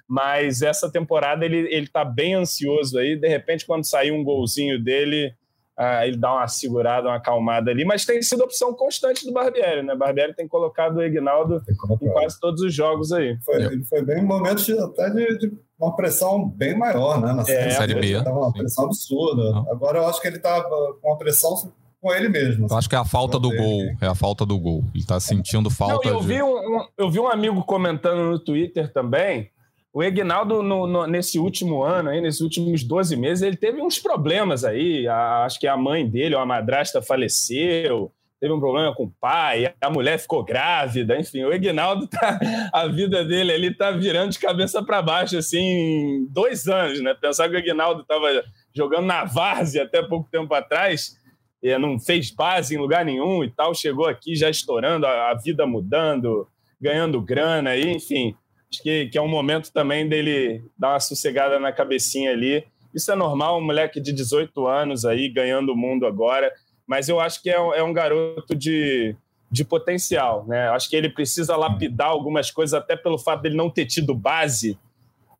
[0.08, 3.16] Mas essa temporada ele, ele tá bem ansioso aí.
[3.16, 5.34] De repente, quando sair um golzinho dele,
[5.78, 9.84] ah, ele dá uma segurada, uma acalmada ali, mas tem sido opção constante do Barbieri,
[9.84, 9.96] né?
[9.96, 11.62] Barbieri tem colocado o Ignaldo
[12.02, 13.38] em quase todos os jogos aí.
[13.46, 17.34] Foi, Ele foi bem em momentos de, até de, de, uma pressão bem maior, né?
[17.34, 18.14] Na é, série B.
[18.14, 19.52] Estava uma pressão absurda.
[19.52, 19.72] Não.
[19.72, 21.54] Agora eu acho que ele está com uma pressão
[22.02, 22.66] com ele mesmo.
[22.70, 23.84] Eu acho que é a falta do gol.
[24.02, 24.84] É a falta do gol.
[24.96, 26.10] Ele está sentindo falta.
[26.10, 26.28] Não, eu, de...
[26.28, 29.52] vi um, um, eu vi um amigo comentando no Twitter também
[29.98, 30.62] o Egnaldo,
[31.08, 35.08] nesse último ano, aí, nesses últimos 12 meses, ele teve uns problemas aí.
[35.08, 38.12] A, acho que a mãe dele, ou a madrasta, faleceu.
[38.40, 41.44] Teve um problema com o pai, a mulher ficou grávida, enfim.
[41.46, 42.40] O Egnaldo, tá,
[42.72, 47.16] a vida dele ali tá virando de cabeça para baixo, assim, dois anos, né?
[47.20, 48.28] Pensar que o Egnaldo estava
[48.76, 51.18] jogando na várzea até pouco tempo atrás,
[51.60, 55.34] e não fez base em lugar nenhum e tal, chegou aqui já estourando, a, a
[55.34, 56.48] vida mudando,
[56.80, 58.36] ganhando grana, aí, enfim
[58.72, 62.66] Acho que, que é um momento também dele dar uma sossegada na cabecinha ali.
[62.94, 66.52] Isso é normal, um moleque de 18 anos aí, ganhando o mundo agora,
[66.86, 69.16] mas eu acho que é, é um garoto de,
[69.50, 70.70] de potencial, né?
[70.70, 74.78] Acho que ele precisa lapidar algumas coisas, até pelo fato dele não ter tido base.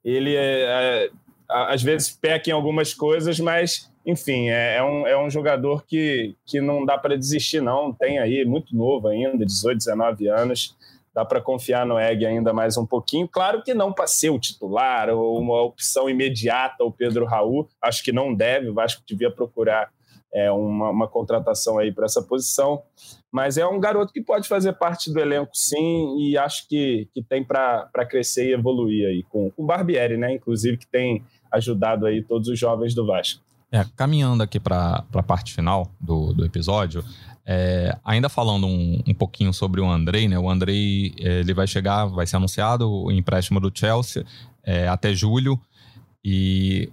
[0.06, 1.10] Ele, é, é,
[1.50, 6.36] às vezes, peca em algumas coisas, mas, enfim, é, é, um, é um jogador que,
[6.46, 7.92] que não dá para desistir, não.
[7.92, 10.77] Tem aí, muito novo ainda, 18, 19 anos
[11.18, 13.28] dá para confiar no Egg ainda mais um pouquinho.
[13.28, 18.04] Claro que não para ser o titular ou uma opção imediata o Pedro Raul, acho
[18.04, 19.90] que não deve, o Vasco devia procurar
[20.32, 22.84] é, uma, uma contratação aí para essa posição,
[23.32, 27.24] mas é um garoto que pode fazer parte do elenco sim e acho que, que
[27.24, 30.36] tem para crescer e evoluir aí com, o Barbieri, né?
[30.36, 33.42] Inclusive que tem ajudado aí todos os jovens do Vasco.
[33.72, 37.04] É, caminhando aqui para a parte final do, do episódio,
[37.50, 40.38] é, ainda falando um, um, pouquinho sobre o Andrei, né?
[40.38, 44.26] O Andrei ele vai chegar, vai ser anunciado o empréstimo do Chelsea
[44.64, 45.58] é, até julho
[46.24, 46.90] e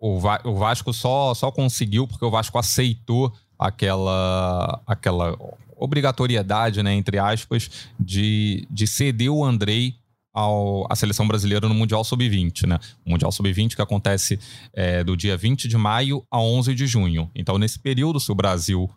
[0.00, 5.36] o, Va o Vasco só, só conseguiu porque o Vasco aceitou aquela, aquela
[5.76, 7.70] obrigatoriedade, né, entre aspas,
[8.00, 9.96] de, de ceder o Andrei
[10.32, 12.78] ao, à seleção brasileira no Mundial Sub-20, né?
[13.04, 14.38] O Mundial Sub-20 que acontece
[14.72, 17.30] é, do dia 20 de maio a 11 de junho.
[17.34, 18.88] Então, nesse período, se o Brasil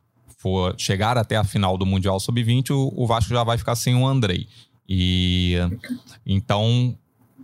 [0.44, 3.96] for chegar até a final do Mundial Sub-20, o, o, Vasco já vai ficar sem
[3.96, 4.46] o Andrei.
[4.88, 5.56] E
[6.26, 6.98] então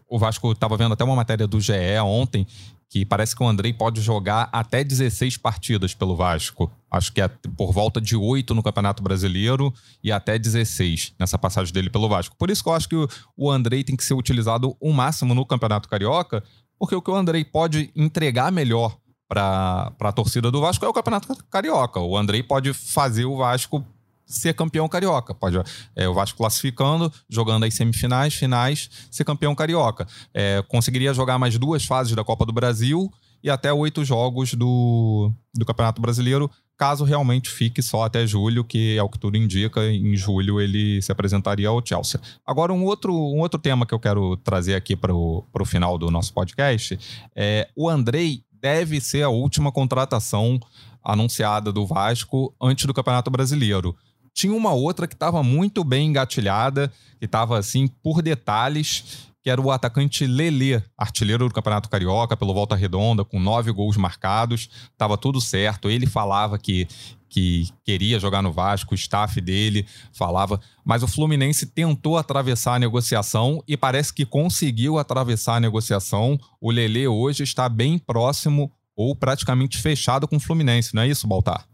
[0.10, 1.74] o Vasco estava vendo até uma matéria do GE
[2.04, 2.46] ontem
[2.90, 6.72] que parece que o Andrei pode jogar até 16 partidas pelo Vasco.
[6.90, 9.72] Acho que é por volta de 8 no Campeonato Brasileiro
[10.04, 12.36] e até 16 nessa passagem dele pelo Vasco.
[12.36, 15.46] Por isso que eu acho que o Andrei tem que ser utilizado o máximo no
[15.46, 16.44] Campeonato Carioca,
[16.80, 18.98] porque o que o Andrei pode entregar melhor
[19.30, 22.00] para a torcida do Vasco é o Campeonato Carioca.
[22.00, 23.86] O Andrei pode fazer o Vasco
[24.26, 25.34] ser campeão carioca.
[25.34, 25.58] Pode
[25.96, 30.08] é, o Vasco classificando, jogando as semifinais, finais, ser campeão carioca.
[30.34, 33.12] É, conseguiria jogar mais duas fases da Copa do Brasil
[33.44, 38.98] e até oito jogos do, do Campeonato Brasileiro, caso realmente fique só até julho, que
[38.98, 39.86] é o que tudo indica.
[39.86, 42.20] Em julho ele se apresentaria ao Chelsea.
[42.46, 46.12] Agora, um outro, um outro tema que eu quero trazer aqui para o final do
[46.12, 47.00] nosso podcast
[47.36, 50.60] é o Andrei deve ser a última contratação
[51.04, 53.96] anunciada do Vasco antes do Campeonato Brasileiro.
[54.34, 59.60] Tinha uma outra que estava muito bem engatilhada, que estava assim por detalhes, que era
[59.60, 64.70] o atacante Lelê, artilheiro do Campeonato Carioca pelo Volta Redonda, com nove gols marcados.
[64.98, 65.90] Tava tudo certo.
[65.90, 66.88] Ele falava que,
[67.30, 72.80] que queria jogar no Vasco, o staff dele falava, mas o Fluminense tentou atravessar a
[72.80, 76.38] negociação e parece que conseguiu atravessar a negociação.
[76.60, 81.28] O Lele hoje está bem próximo ou praticamente fechado com o Fluminense, não é isso,
[81.28, 81.66] Baltar?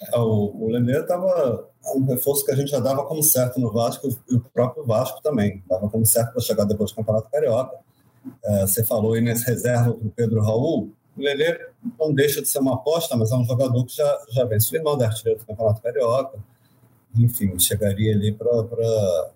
[0.00, 3.72] É, o, o Lele estava um reforço que a gente já dava como certo no
[3.72, 7.76] Vasco e o próprio Vasco também dava como certo para chegar depois do Campeonato Carioca.
[8.44, 11.58] É, você falou aí nesse reserva com o Pedro Raul, o Lelê
[11.98, 14.70] não deixa de ser uma aposta, mas é um jogador que já, já vem se
[14.70, 16.38] firmando é artilheiro do Campeonato Carioca.
[17.18, 19.30] Enfim, chegaria ali para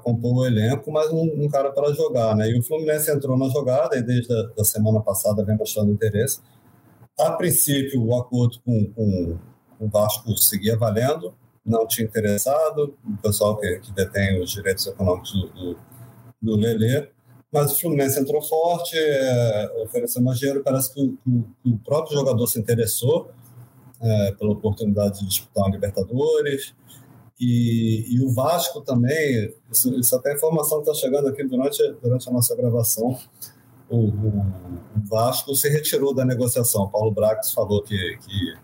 [0.00, 2.36] compor o elenco, mas um, um cara para jogar.
[2.36, 2.50] Né?
[2.50, 6.40] E o Fluminense entrou na jogada e desde a da semana passada vem mostrando interesse.
[7.18, 9.38] A princípio, o acordo com, com,
[9.78, 14.86] com o Vasco seguia valendo, não tinha interessado, o pessoal que, que detém os direitos
[14.86, 15.78] econômicos do, do,
[16.42, 17.08] do Lelê
[17.52, 20.62] mas o Fluminense entrou forte, é, ofereceu mais dinheiro.
[20.62, 23.30] Parece que o, o, próprio jogador se interessou
[24.00, 26.74] é, pela oportunidade de disputar uma Libertadores.
[27.40, 31.82] e, e, o Vasco também, isso, isso até é informação que está chegando aqui durante,
[32.02, 33.18] durante a nossa gravação,
[33.88, 34.38] o, o,
[34.96, 36.88] o, Vasco se retirou da negociação.
[36.88, 38.54] Paulo Brax falou que, que,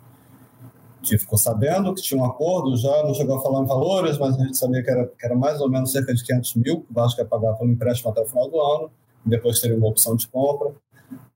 [1.04, 4.38] que, ficou sabendo que tinha um acordo, já não chegou a falar em valores, mas
[4.38, 6.90] a gente sabia que era, que era mais ou menos cerca de 500 mil que
[6.90, 8.90] o Vasco ia pagar pelo empréstimo até o final do ano,
[9.24, 10.72] depois teria uma opção de compra.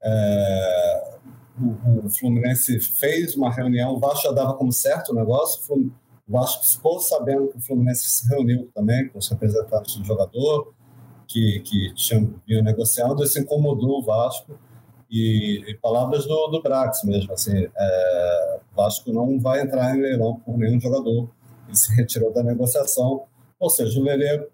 [0.02, 1.18] É,
[1.60, 6.32] o, o, Fluminense fez uma reunião, o Vasco já dava como certo o negócio, o
[6.32, 10.72] Vasco ficou sabendo que o Fluminense se reuniu também com os representantes do jogador,
[11.26, 14.58] que, que tinham, vinham negociando, isso incomodou o Vasco.
[15.10, 20.38] E, e palavras do, do Brax mesmo, assim, é, Vasco não vai entrar em leilão
[20.40, 21.30] por nenhum jogador,
[21.66, 23.24] ele se retirou da negociação,
[23.58, 24.46] ou seja, o Lelê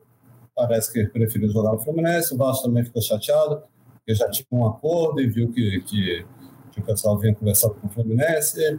[0.55, 3.63] parece que preferiu jogar no Fluminense, o Vasco também ficou chateado,
[3.95, 6.25] porque já tinha um acordo e viu que, que,
[6.71, 8.79] que o pessoal vinha conversando com o Fluminense,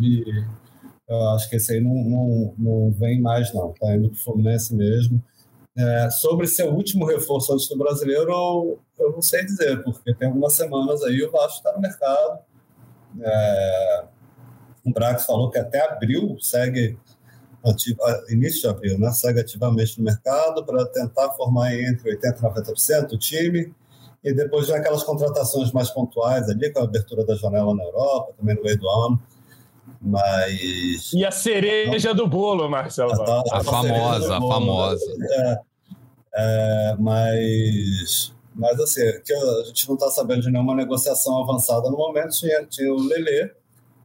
[0.00, 0.24] e
[1.08, 3.70] eu acho que esse aí não, não, não vem mais, não.
[3.72, 5.22] Está indo para o Fluminense mesmo.
[5.78, 10.12] É, sobre ser o último reforço antes do brasileiro, eu, eu, não sei dizer, porque
[10.12, 12.40] tem algumas semanas aí o Vasco está no mercado.
[13.22, 14.04] É,
[14.84, 16.98] o Brax falou que até abril segue,
[17.64, 17.96] ativo,
[18.28, 23.06] início de abril, né, segue ativamente no mercado para tentar formar entre 80% e 90%
[23.06, 23.72] do time.
[24.24, 28.32] E depois já aquelas contratações mais pontuais ali, com a abertura da janela na Europa,
[28.36, 29.22] também no meio do ano
[30.00, 31.12] mas.
[31.12, 33.12] E a cereja do bolo, Marcelo.
[33.12, 35.04] A, a, a famosa, a famosa.
[35.30, 35.58] É,
[36.34, 38.34] é, mas.
[38.54, 42.30] Mas assim, que a gente não está sabendo de nenhuma negociação avançada no momento.
[42.30, 43.52] Tinha, tinha o Lelê,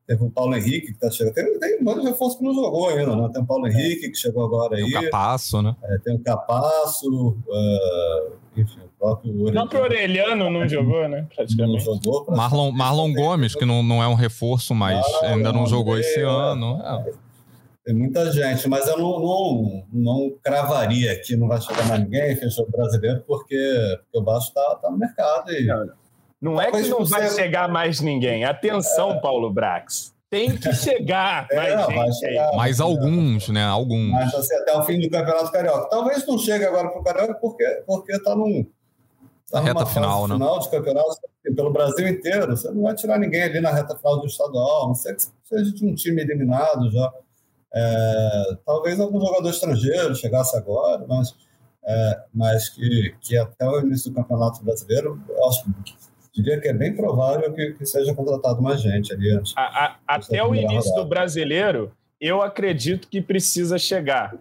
[0.05, 1.34] teve o Paulo Henrique que está chegando.
[1.34, 3.30] Tem, tem um monte de reforço que não jogou ainda, né?
[3.34, 4.84] Tem o Paulo Henrique que chegou agora aí.
[4.84, 5.76] Tem o Capasso, né?
[5.84, 9.49] É, tem o Capasso, uh, enfim, próprio Orelhano.
[9.49, 11.28] O próprio Orelhano não jogou, né?
[11.36, 11.86] Praticamente.
[11.86, 12.26] Não jogou.
[12.30, 16.24] Marlon, Marlon Gomes, que não, não é um reforço, mas ainda não jogou esse é,
[16.24, 16.82] ano.
[16.82, 17.11] É.
[17.84, 22.36] Tem muita gente, mas eu não, não, não cravaria que não vai chegar mais ninguém,
[22.38, 23.56] fechou o brasileiro, porque,
[24.04, 25.52] porque o Vasco está tá no mercado.
[25.52, 25.66] E...
[25.66, 28.46] Não, não é que não vai chegar mais ninguém.
[28.46, 29.20] Atenção, é.
[29.20, 33.64] Paulo Brax tem que chegar é, mais gente chegar, Mais alguns, né?
[33.66, 34.12] Alguns.
[34.12, 35.90] Mas assim, até o fim do Campeonato Carioca.
[35.90, 38.66] Talvez não chegue agora para o Carioca porque porque está num,
[39.54, 40.34] Tá reta final, né?
[40.34, 41.16] final de campeonato
[41.56, 42.58] pelo Brasil inteiro.
[42.58, 45.72] Você não vai tirar ninguém ali na reta final do estadual, não sei que seja
[45.72, 47.14] de um time eliminado já.
[47.76, 51.36] É, talvez algum jogador estrangeiro chegasse agora, mas,
[51.86, 55.65] é, mas que, que até o início do Campeonato Brasileiro, acho,
[56.34, 59.53] diria que é bem provável que, que seja contratado mais gente ali antes.
[59.55, 61.03] A, a, até o início rodada.
[61.03, 64.36] do Brasileiro, eu acredito que precisa chegar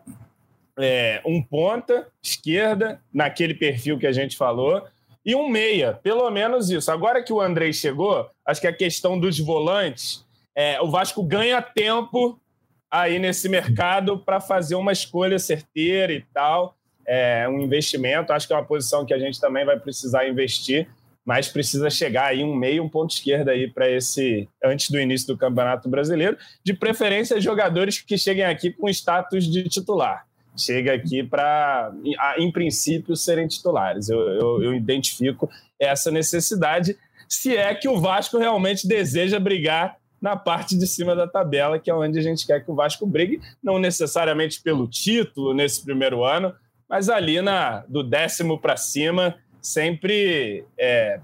[0.78, 4.82] é, um ponta esquerda, naquele perfil que a gente falou,
[5.24, 6.90] e um meia, pelo menos isso.
[6.90, 10.24] Agora que o Andrei chegou, acho que a questão dos volantes,
[10.54, 12.38] é, o Vasco ganha tempo
[12.92, 16.76] aí nesse mercado para fazer uma escolha certeira e tal,
[17.06, 18.34] é, um investimento.
[18.34, 20.86] Acho que é uma posição que a gente também vai precisar investir,
[21.24, 25.26] mas precisa chegar aí um meio, um ponto esquerda aí para esse antes do início
[25.26, 31.22] do Campeonato Brasileiro, de preferência jogadores que cheguem aqui com status de titular chega aqui
[31.22, 31.90] para,
[32.36, 34.10] em princípio, serem titulares.
[34.10, 36.94] Eu, eu, eu, identifico essa necessidade,
[37.26, 41.90] se é que o Vasco realmente deseja brigar na parte de cima da tabela, que
[41.90, 46.24] é onde a gente quer que o Vasco brigue, não necessariamente pelo título nesse primeiro
[46.24, 46.54] ano,
[46.88, 51.18] mas ali na, do décimo para cima, sempre é,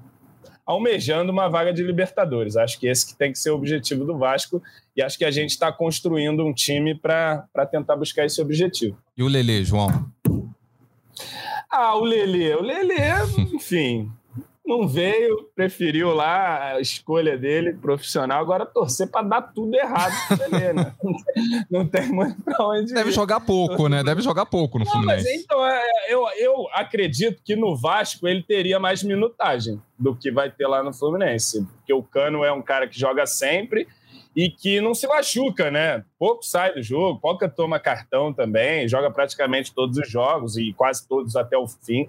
[0.67, 2.57] almejando uma vaga de Libertadores.
[2.57, 4.61] Acho que esse que tem que ser o objetivo do Vasco
[4.97, 8.99] e acho que a gente está construindo um time para tentar buscar esse objetivo.
[9.17, 10.11] E o Lele, João?
[11.71, 12.95] Ah, o Lele, o Lele,
[13.55, 14.11] enfim,
[14.69, 20.75] não veio, preferiu lá a escolha dele, profissional, agora torcer para dar tudo errado Lelê,
[20.75, 20.95] né?
[21.71, 23.13] Não tem muito para onde Deve ir.
[23.15, 24.05] jogar pouco, né?
[24.05, 25.25] Deve jogar pouco no não, Fluminense.
[25.25, 30.31] Mas então, é, eu, eu acredito que no Vasco ele teria mais minutagem do que
[30.31, 33.89] vai ter lá no Fluminense, porque o Cano é um cara que joga sempre
[34.37, 36.05] e que não se machuca, né?
[36.19, 41.09] Pouco sai do jogo, pouca toma cartão também, joga praticamente todos os jogos e quase
[41.09, 42.09] todos até o fim.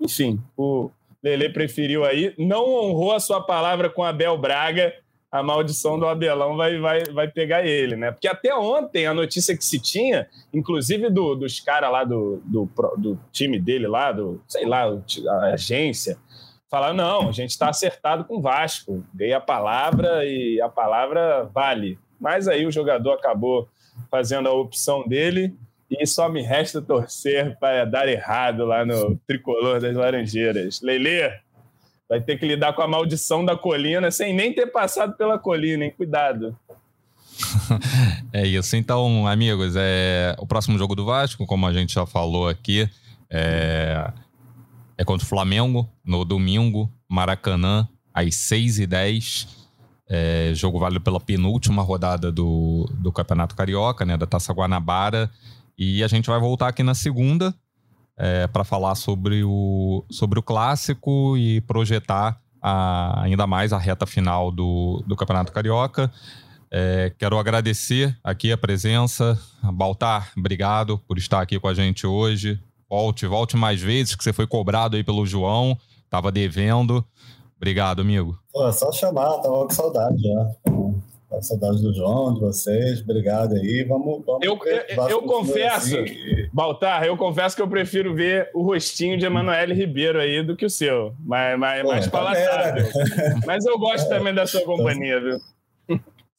[0.00, 0.90] Enfim, o,
[1.22, 4.94] Lele preferiu aí, não honrou a sua palavra com Abel Braga,
[5.30, 8.10] a maldição do Abelão vai, vai, vai pegar ele, né?
[8.10, 12.68] Porque até ontem a notícia que se tinha, inclusive do, dos caras lá do, do,
[12.96, 16.18] do, time dele lá, do, sei lá, a agência,
[16.68, 21.44] falaram, não, a gente está acertado com o Vasco, dei a palavra e a palavra
[21.54, 21.96] vale.
[22.18, 23.68] Mas aí o jogador acabou
[24.10, 25.54] fazendo a opção dele
[25.90, 30.80] e só me resta torcer para dar errado lá no tricolor das Laranjeiras.
[30.80, 31.32] Lele,
[32.08, 35.84] vai ter que lidar com a maldição da colina sem nem ter passado pela colina,
[35.84, 35.92] hein?
[35.96, 36.56] Cuidado.
[38.32, 38.76] é isso.
[38.76, 42.88] Então, amigos, é o próximo jogo do Vasco, como a gente já falou aqui,
[43.28, 44.12] é,
[44.96, 49.48] é contra o Flamengo no domingo, Maracanã, às 6h10.
[50.12, 55.30] É, jogo válido pela penúltima rodada do, do Campeonato Carioca, né, da Taça Guanabara.
[55.82, 57.54] E a gente vai voltar aqui na segunda
[58.14, 64.04] é, para falar sobre o, sobre o clássico e projetar a, ainda mais a reta
[64.04, 66.12] final do, do Campeonato Carioca.
[66.70, 69.40] É, quero agradecer aqui a presença.
[69.72, 72.60] Baltar, obrigado por estar aqui com a gente hoje.
[72.86, 77.02] Volte, volte mais vezes, que você foi cobrado aí pelo João, estava devendo.
[77.56, 78.38] Obrigado, amigo.
[78.52, 80.79] Pô, é só chamar, tava com saudade já.
[81.30, 83.00] Com saudade do João, de vocês.
[83.00, 83.84] Obrigado aí.
[83.88, 84.24] Vamos.
[84.26, 84.58] vamos eu
[84.88, 86.48] eu, eu confesso, assim.
[86.52, 90.66] Baltar, eu confesso que eu prefiro ver o rostinho de Emanuele Ribeiro aí do que
[90.66, 91.14] o seu.
[91.20, 92.84] Mais, mais, Pô, mais tá palatável.
[93.46, 94.18] Mas eu gosto é.
[94.18, 95.38] também da sua companhia, viu?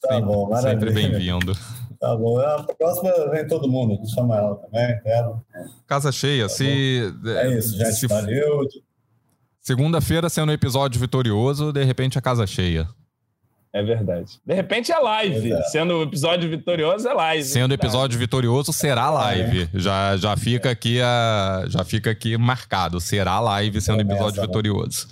[0.02, 0.72] Tá Sim, bom, maravilha.
[0.72, 1.54] Sempre bem-vindo.
[1.98, 2.38] Tá bom.
[2.40, 3.98] A próxima vem todo mundo.
[4.14, 5.42] Chama ela também, quero.
[5.88, 6.44] Casa cheia.
[6.44, 7.94] Tá se, é isso, gente.
[7.94, 8.68] Se, valeu.
[9.62, 12.90] Segunda-feira sendo um episódio vitorioso, de repente a casa cheia.
[13.74, 14.40] É verdade.
[14.46, 15.54] De repente é live.
[15.54, 15.62] É.
[15.64, 17.44] Sendo o episódio vitorioso, é live.
[17.44, 19.70] Sendo episódio vitorioso, será live.
[19.74, 19.80] É.
[19.80, 23.00] Já, já, fica aqui a, já fica aqui marcado.
[23.00, 25.08] Será live sendo episódio vitorioso.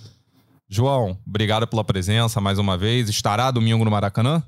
[0.68, 3.10] João, obrigado pela presença mais uma vez.
[3.10, 4.44] Estará domingo no Maracanã?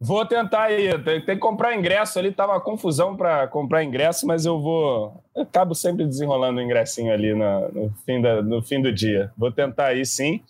[0.00, 1.02] Vou tentar ir.
[1.04, 2.32] Tem, tem que comprar ingresso ali.
[2.32, 5.22] Tava confusão para comprar ingresso, mas eu vou.
[5.34, 9.30] Eu acabo sempre desenrolando o ingressinho ali no, no, fim da, no fim do dia.
[9.36, 10.40] Vou tentar ir sim.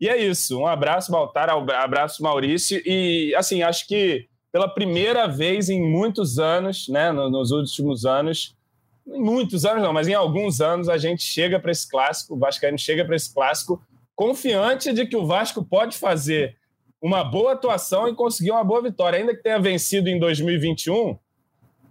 [0.00, 0.58] E é isso.
[0.58, 1.48] Um abraço, Baltar.
[1.50, 2.80] Abraço, Maurício.
[2.84, 8.56] E, assim, acho que pela primeira vez em muitos anos, né, nos últimos anos,
[9.06, 12.38] em muitos anos não, mas em alguns anos, a gente chega para esse clássico, o
[12.38, 13.80] Vascaíno chega para esse clássico
[14.14, 16.56] confiante de que o Vasco pode fazer
[17.00, 19.18] uma boa atuação e conseguir uma boa vitória.
[19.18, 21.18] Ainda que tenha vencido em 2021,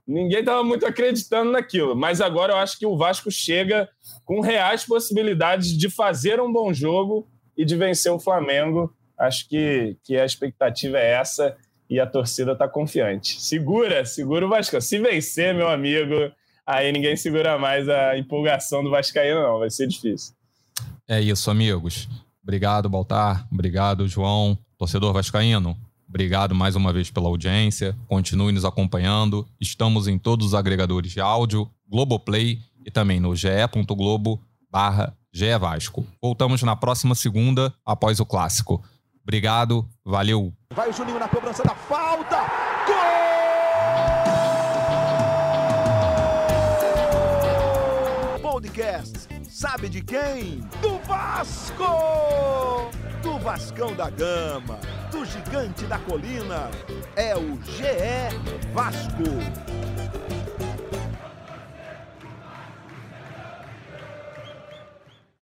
[0.08, 1.96] ninguém estava muito acreditando naquilo.
[1.96, 3.88] Mas agora eu acho que o Vasco chega
[4.26, 7.28] com reais possibilidades de fazer um bom jogo
[7.58, 8.94] e de vencer o Flamengo.
[9.18, 11.56] Acho que, que a expectativa é essa
[11.90, 13.42] e a torcida está confiante.
[13.42, 14.80] Segura, segura o Vasco.
[14.82, 16.32] Se vencer, meu amigo,
[16.66, 19.60] aí ninguém segura mais a empolgação do Vascaíno, não.
[19.60, 20.34] Vai ser difícil.
[21.08, 22.10] É isso, amigos.
[22.44, 23.48] Obrigado, Baltar.
[23.52, 24.58] Obrigado, João.
[24.78, 25.78] Torcedor Vascaíno,
[26.08, 27.96] obrigado mais uma vez pela audiência.
[28.08, 29.48] Continue nos acompanhando.
[29.60, 35.16] Estamos em todos os agregadores de áudio, Globoplay e também no ge.globo barra
[35.60, 36.06] Vasco.
[36.22, 38.84] Voltamos na próxima segunda, após o clássico.
[39.24, 40.54] Obrigado, valeu.
[40.74, 42.38] Vai o Juninho na cobrança da falta.
[48.40, 48.52] Gol!
[48.52, 49.28] Podcast.
[49.50, 50.62] Sabe de quem?
[50.82, 51.84] Do Vasco!
[53.26, 54.80] do Vascão da Gama,
[55.12, 56.70] do Gigante da Colina.
[57.16, 59.24] É o GE Vasco.